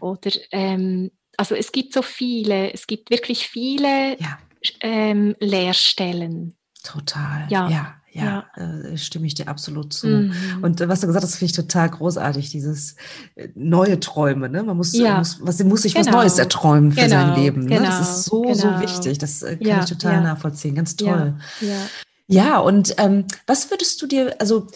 [0.00, 4.16] Oder ähm, also es gibt so viele, es gibt wirklich viele
[4.80, 6.56] ähm, Lehrstellen.
[6.82, 7.46] Total.
[7.50, 7.97] Ja.
[8.12, 8.46] Ja ja.
[8.56, 10.06] Äh, stimme ich dir absolut zu.
[10.06, 10.32] Mhm.
[10.62, 12.96] Und äh, was du gesagt hast, finde ich total großartig, dieses
[13.36, 14.48] äh, neue Träume.
[14.48, 14.62] Ne?
[14.62, 15.18] Man muss, ja.
[15.18, 16.06] muss, was, muss sich genau.
[16.06, 17.10] was Neues erträumen für genau.
[17.10, 17.60] sein Leben.
[17.62, 17.76] Ne?
[17.76, 17.84] Genau.
[17.84, 18.54] Das ist so, genau.
[18.54, 19.18] so wichtig.
[19.18, 19.80] Das äh, kann ja.
[19.80, 20.74] ich total nachvollziehen.
[20.74, 21.34] Ganz toll.
[22.26, 24.66] Ja, und ähm, was würdest du dir, also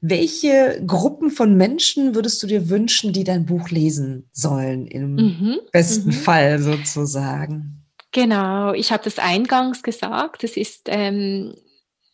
[0.00, 5.58] welche Gruppen von Menschen würdest du dir wünschen, die dein Buch lesen sollen, im mhm.
[5.72, 6.12] besten mhm.
[6.12, 7.84] Fall sozusagen?
[8.12, 10.44] Genau, ich habe das eingangs gesagt.
[10.44, 11.54] Es ist ähm,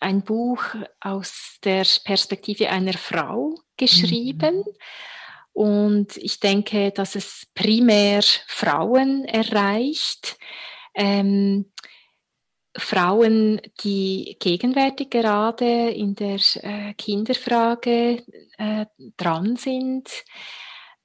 [0.00, 0.62] ein Buch
[1.00, 4.58] aus der Perspektive einer Frau geschrieben.
[4.58, 4.64] Mhm.
[5.52, 10.38] Und ich denke, dass es primär Frauen erreicht.
[10.94, 11.72] Ähm,
[12.76, 18.22] Frauen, die gegenwärtig gerade in der äh, Kinderfrage
[18.56, 18.86] äh,
[19.16, 20.08] dran sind,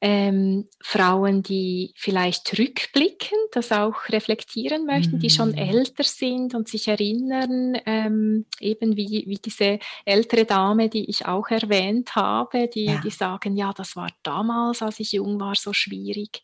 [0.05, 5.19] ähm, Frauen, die vielleicht rückblicken, das auch reflektieren möchten, mhm.
[5.19, 5.57] die schon mhm.
[5.57, 11.47] älter sind und sich erinnern, ähm, eben wie, wie diese ältere Dame, die ich auch
[11.47, 12.99] erwähnt habe, die, ja.
[12.99, 16.43] die sagen, ja, das war damals, als ich jung war, so schwierig.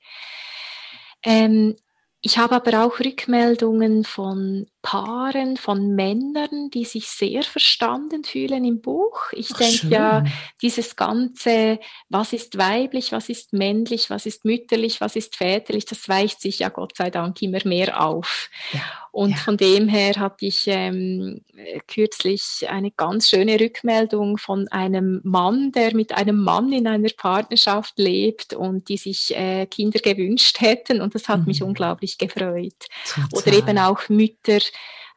[1.22, 1.76] Ähm,
[2.22, 8.82] ich habe aber auch Rückmeldungen von Paaren, von Männern, die sich sehr verstanden fühlen im
[8.82, 9.32] Buch.
[9.32, 10.26] Ich denke ja,
[10.61, 16.09] dieses ganze, was ist weiblich, was ist männlich, was ist mütterlich, was ist väterlich, das
[16.09, 18.49] weicht sich ja Gott sei Dank immer mehr auf.
[18.74, 18.82] Ja.
[19.12, 19.38] Und ja.
[19.38, 21.41] von dem her hatte ich ähm,
[21.88, 27.93] kürzlich eine ganz schöne Rückmeldung von einem Mann, der mit einem Mann in einer Partnerschaft
[27.97, 31.01] lebt und die sich äh, Kinder gewünscht hätten.
[31.01, 31.45] Und das hat mhm.
[31.45, 32.88] mich unglaublich gefreut.
[33.05, 33.28] Total.
[33.34, 34.60] Oder eben auch Mütter,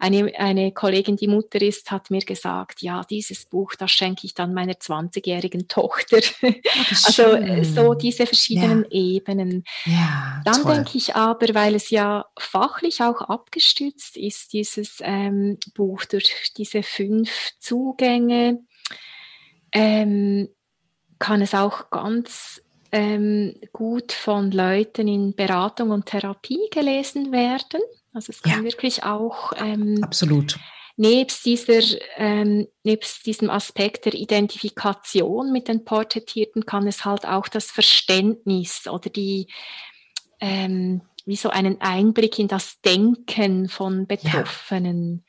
[0.03, 4.35] eine, eine Kollegin, die Mutter ist, hat mir gesagt, ja, dieses Buch, das schenke ich
[4.35, 6.19] dann meiner 20-jährigen Tochter.
[7.07, 8.91] also äh, so diese verschiedenen ja.
[8.91, 9.63] Ebenen.
[9.85, 16.05] Ja, dann denke ich aber, weil es ja fachlich auch abgestützt ist, dieses ähm, Buch
[16.07, 18.65] durch diese fünf Zugänge,
[19.71, 20.49] ähm,
[21.21, 27.81] kann es auch ganz ähm, gut von Leuten in Beratung und Therapie gelesen werden.
[28.13, 28.65] Also es kann ja.
[28.65, 30.59] wirklich auch ähm, absolut
[30.97, 37.49] nebst dieser ähm, nebst diesem Aspekt der Identifikation mit den Porträtierten kann es halt auch
[37.49, 39.49] das Verständnis oder die
[40.41, 45.25] ähm, wie so einen Einblick in das Denken von Betroffenen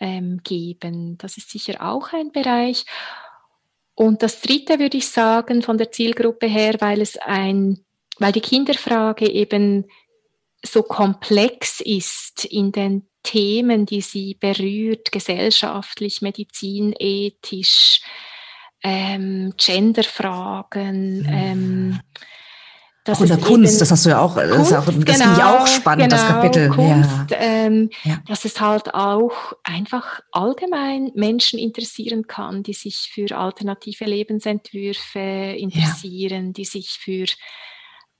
[0.00, 0.06] ja.
[0.06, 1.18] ähm, geben.
[1.18, 2.84] Das ist sicher auch ein Bereich.
[3.94, 7.84] Und das Dritte würde ich sagen von der Zielgruppe her, weil es ein,
[8.18, 9.86] weil die Kinderfrage eben
[10.64, 18.00] so komplex ist in den Themen, die sie berührt, gesellschaftlich, medizinethisch,
[18.82, 21.28] ähm, Genderfragen, mhm.
[21.28, 22.00] ähm,
[23.04, 25.12] das auch in der Kunst, das hast du ja auch, Kunst, das, auch, das genau,
[25.12, 26.68] finde ich auch spannend, genau, das Kapitel.
[26.68, 27.36] Kunst, ja.
[27.40, 28.22] Ähm, ja.
[28.28, 36.46] dass es halt auch einfach allgemein Menschen interessieren kann, die sich für alternative Lebensentwürfe interessieren,
[36.46, 36.52] ja.
[36.52, 37.26] die sich für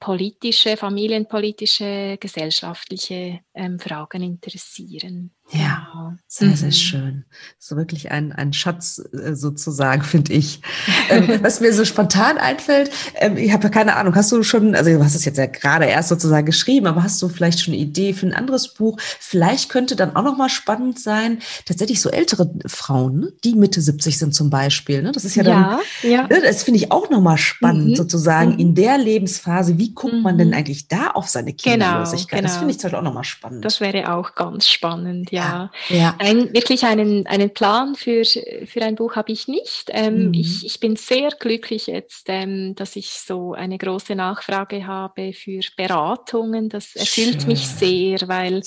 [0.02, 5.30] politische, familienpolitische, gesellschaftliche ähm, Fragen interessieren.
[5.54, 6.72] Ja, sehr, sehr mhm.
[6.72, 7.24] schön.
[7.58, 10.62] So wirklich ein, ein Schatz äh, sozusagen, finde ich.
[11.10, 14.74] ähm, was mir so spontan einfällt, ähm, ich habe ja keine Ahnung, hast du schon,
[14.74, 17.74] also du hast es jetzt ja gerade erst sozusagen geschrieben, aber hast du vielleicht schon
[17.74, 18.96] eine Idee für ein anderes Buch?
[19.20, 24.18] Vielleicht könnte dann auch nochmal spannend sein, tatsächlich so ältere Frauen, ne, die Mitte 70
[24.18, 25.02] sind zum Beispiel.
[25.02, 25.12] Ne?
[25.12, 26.22] Das ist ja dann, ja, ja.
[26.28, 27.96] Ne, das finde ich auch nochmal spannend mhm.
[27.96, 28.58] sozusagen mhm.
[28.58, 29.76] in der Lebensphase.
[29.76, 30.54] Wie guckt man denn mhm.
[30.54, 32.40] eigentlich da auf seine genau, Kinderlosigkeit?
[32.40, 32.48] Genau, genau.
[32.48, 33.64] Das finde ich zum Beispiel auch nochmal spannend.
[33.66, 35.96] Das wäre auch ganz spannend, ja ja.
[35.96, 36.16] ja.
[36.18, 39.90] Ein, wirklich einen, einen Plan für, für ein Buch habe ich nicht.
[39.92, 40.34] Ähm, mhm.
[40.34, 45.60] ich, ich bin sehr glücklich jetzt, ähm, dass ich so eine große Nachfrage habe für
[45.76, 46.68] Beratungen.
[46.68, 47.48] Das erfüllt Schön.
[47.48, 48.62] mich sehr, weil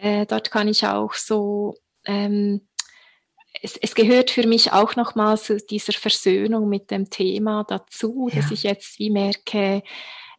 [0.00, 1.74] äh, dort kann ich auch so
[2.04, 2.60] ähm,
[3.62, 8.40] es, es, gehört für mich auch nochmal zu dieser Versöhnung mit dem Thema dazu, ja.
[8.40, 9.82] dass ich jetzt wie merke,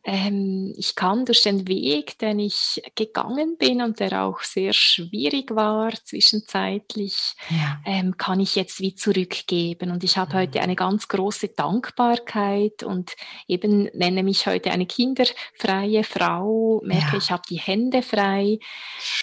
[0.10, 5.53] ähm, ich kann durch den Weg, den ich gegangen bin und der auch sehr schwierig
[5.53, 7.82] war zwischenzeitlich, ja.
[7.86, 9.91] ähm, kann ich jetzt wie zurückgeben.
[9.91, 10.38] Und ich habe mhm.
[10.39, 13.18] heute eine ganz große Dankbarkeit und
[13.49, 17.18] eben nenne mich heute eine kinderfreie Frau, merke, ja.
[17.18, 18.60] ich habe die Hände frei.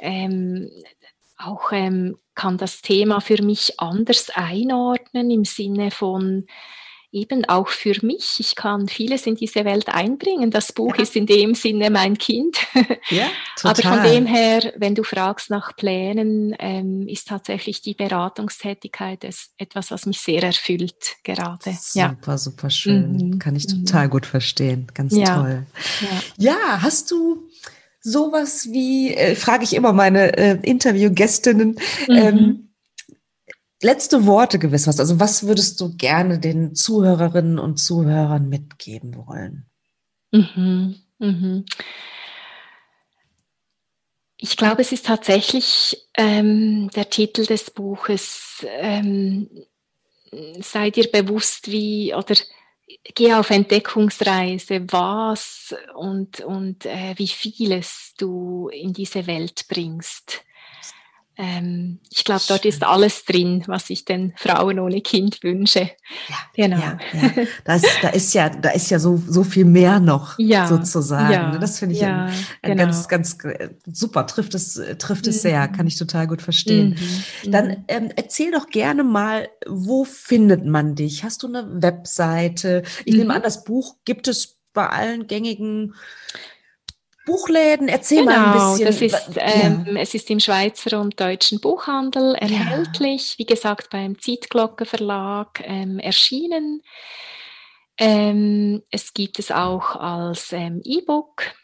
[0.02, 0.70] Ähm,
[1.38, 6.46] auch ähm, kann das Thema für mich anders einordnen im Sinne von,
[7.14, 8.36] eben auch für mich.
[8.38, 10.50] Ich kann vieles in diese Welt einbringen.
[10.50, 11.02] Das Buch ja.
[11.02, 12.58] ist in dem Sinne mein Kind.
[13.08, 13.70] Ja, total.
[13.94, 19.24] Aber von dem her, wenn du fragst nach Plänen, ähm, ist tatsächlich die Beratungstätigkeit
[19.56, 21.72] etwas, was mich sehr erfüllt gerade.
[21.80, 22.38] Super, ja.
[22.38, 23.16] super schön.
[23.16, 23.38] Mhm.
[23.38, 23.86] Kann ich mhm.
[23.86, 24.10] total mhm.
[24.10, 24.86] gut verstehen.
[24.92, 25.36] Ganz ja.
[25.36, 25.66] toll.
[26.36, 26.82] Ja.
[26.82, 27.48] hast du
[28.00, 32.14] sowas wie, äh, frage ich immer meine äh, Interviewgästinnen, mhm.
[32.14, 32.68] ähm,
[33.84, 34.98] letzte Worte gewiss hast.
[34.98, 39.66] Also was würdest du gerne den Zuhörerinnen und Zuhörern mitgeben wollen?
[40.32, 41.64] Mhm, mhm.
[44.36, 48.66] Ich glaube, es ist tatsächlich ähm, der Titel des Buches.
[48.68, 49.48] Ähm,
[50.60, 52.34] sei dir bewusst, wie oder
[53.14, 60.44] geh auf Entdeckungsreise, was und, und äh, wie vieles du in diese Welt bringst.
[61.36, 65.90] Ähm, ich glaube, dort ist alles drin, was ich den Frauen ohne Kind wünsche.
[66.28, 66.76] Ja, genau.
[66.78, 67.30] Ja, ja.
[67.64, 71.32] Da, ist, da ist ja, da ist ja so, so viel mehr noch ja, sozusagen.
[71.32, 71.58] Ja, ne?
[71.58, 72.32] das finde ich ja, ein,
[72.62, 72.84] ein genau.
[72.84, 74.26] ganz, ganz äh, super.
[74.26, 75.40] Trifft es, trifft es mhm.
[75.40, 76.96] sehr, kann ich total gut verstehen.
[77.44, 77.50] Mhm.
[77.50, 77.84] Dann mhm.
[77.88, 81.24] ähm, erzähl doch gerne mal, wo findet man dich?
[81.24, 82.84] Hast du eine Webseite?
[83.04, 83.20] Ich mhm.
[83.20, 85.94] nehme an, das Buch gibt es bei allen gängigen
[87.26, 89.10] Buchläden, erzähl genau, mal ein genau, bisschen.
[89.10, 90.00] Das ist, ähm, ja.
[90.00, 93.38] Es ist im Schweizer und deutschen Buchhandel erhältlich, ja.
[93.38, 96.82] wie gesagt beim Zeitglocke Verlag ähm, erschienen.
[97.96, 101.54] Ähm, es gibt es auch als ähm, E-Book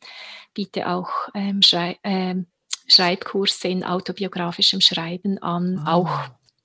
[0.54, 2.48] biete auch ähm, Schrei ähm,
[2.88, 5.90] Schreibkurse in autobiografischem Schreiben an, oh.
[5.90, 6.10] auch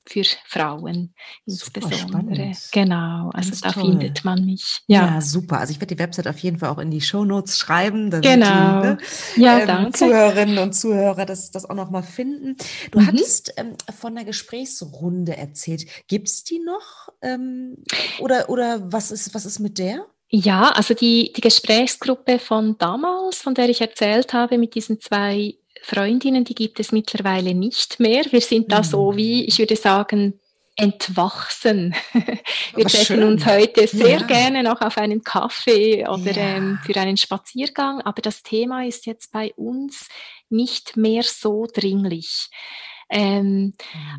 [0.09, 1.14] für Frauen
[1.46, 2.52] insbesondere.
[2.72, 3.90] Genau, also Ganz da toll.
[3.90, 4.80] findet man mich.
[4.86, 5.06] Ja.
[5.06, 5.20] ja.
[5.20, 5.61] super.
[5.61, 8.11] Also ich werde die Website auf jeden Fall auch in die Shownotes schreiben.
[8.11, 8.82] Damit genau.
[8.82, 8.98] Die, ne,
[9.36, 9.98] ja, ähm, danke.
[9.98, 12.56] Zuhörerinnen und Zuhörer das, das auch nochmal finden.
[12.90, 13.06] Du mhm.
[13.06, 15.86] hattest ähm, von der Gesprächsrunde erzählt.
[16.09, 17.09] Gibt es die noch?
[17.22, 17.76] Ähm,
[18.20, 20.06] oder oder was, ist, was ist mit der?
[20.30, 25.54] Ja, also die, die Gesprächsgruppe von damals, von der ich erzählt habe, mit diesen zwei
[25.83, 28.24] Freundinnen, die gibt es mittlerweile nicht mehr.
[28.31, 30.41] Wir sind da so wie, ich würde sagen,
[30.79, 31.95] entwachsen.
[32.74, 33.24] Wir treffen schön.
[33.24, 34.26] uns heute sehr ja.
[34.26, 36.57] gerne noch auf einen Kaffee oder ja.
[36.57, 40.09] ähm, für einen Spaziergang, aber das Thema ist jetzt bei uns
[40.49, 42.49] nicht mehr so dringlich.
[43.11, 43.74] Ähm, mhm.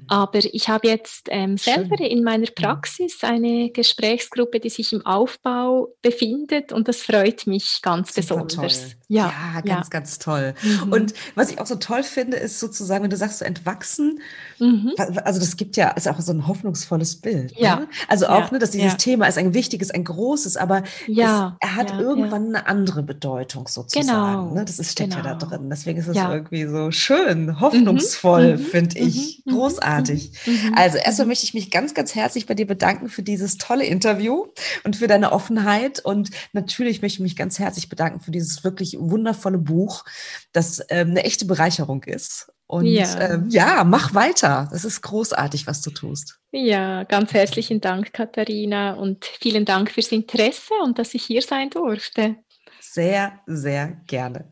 [0.08, 5.90] Aber ich habe jetzt ähm, selber in meiner Praxis eine Gesprächsgruppe, die sich im Aufbau
[6.02, 8.96] befindet und das freut mich ganz Super besonders.
[9.08, 9.90] Ja, ja, ganz, ja.
[9.90, 10.54] ganz toll.
[10.62, 10.92] Mhm.
[10.92, 14.22] Und was ich auch so toll finde, ist sozusagen, wenn du sagst, so entwachsen,
[14.60, 14.94] mhm.
[15.24, 17.58] also das gibt ja, ist auch so ein hoffnungsvolles Bild.
[17.58, 17.78] Ja.
[17.78, 17.88] Ne?
[18.08, 18.52] Also auch, ja.
[18.52, 21.58] ne, dass dieses Thema ist ein wichtiges, ein großes, aber ja.
[21.60, 24.08] Es, er hat irgendwann eine andere Bedeutung sozusagen.
[24.08, 24.54] Genau.
[24.54, 24.66] Ne?
[24.66, 25.24] Das ist, steckt genau.
[25.24, 25.58] ja da genau.
[25.58, 25.70] drin.
[25.70, 28.60] Deswegen ist es irgendwie so schön, hoffnungsvoll, mhm.
[28.60, 29.08] finde mhm.
[29.08, 29.44] ich.
[29.46, 29.52] Mhm.
[29.52, 30.32] Großartig.
[30.46, 30.74] Mhm.
[30.76, 34.48] Also erstmal möchte ich mich ganz, ganz herzlich bei dir bedanken für dieses tolle Interview
[34.84, 36.00] und für deine Offenheit.
[36.00, 40.06] Und natürlich möchte ich mich ganz herzlich bedanken für dieses wirklich wundervolle Buch,
[40.52, 42.52] das ähm, eine echte Bereicherung ist.
[42.68, 43.20] Und ja.
[43.20, 44.70] Ähm, ja, mach weiter.
[44.72, 46.40] Das ist großartig, was du tust.
[46.52, 51.72] Ja, ganz herzlichen Dank, Katharina, und vielen Dank fürs Interesse und dass ich hier sein
[51.72, 52.36] durfte.
[52.80, 54.52] Sehr, sehr gerne.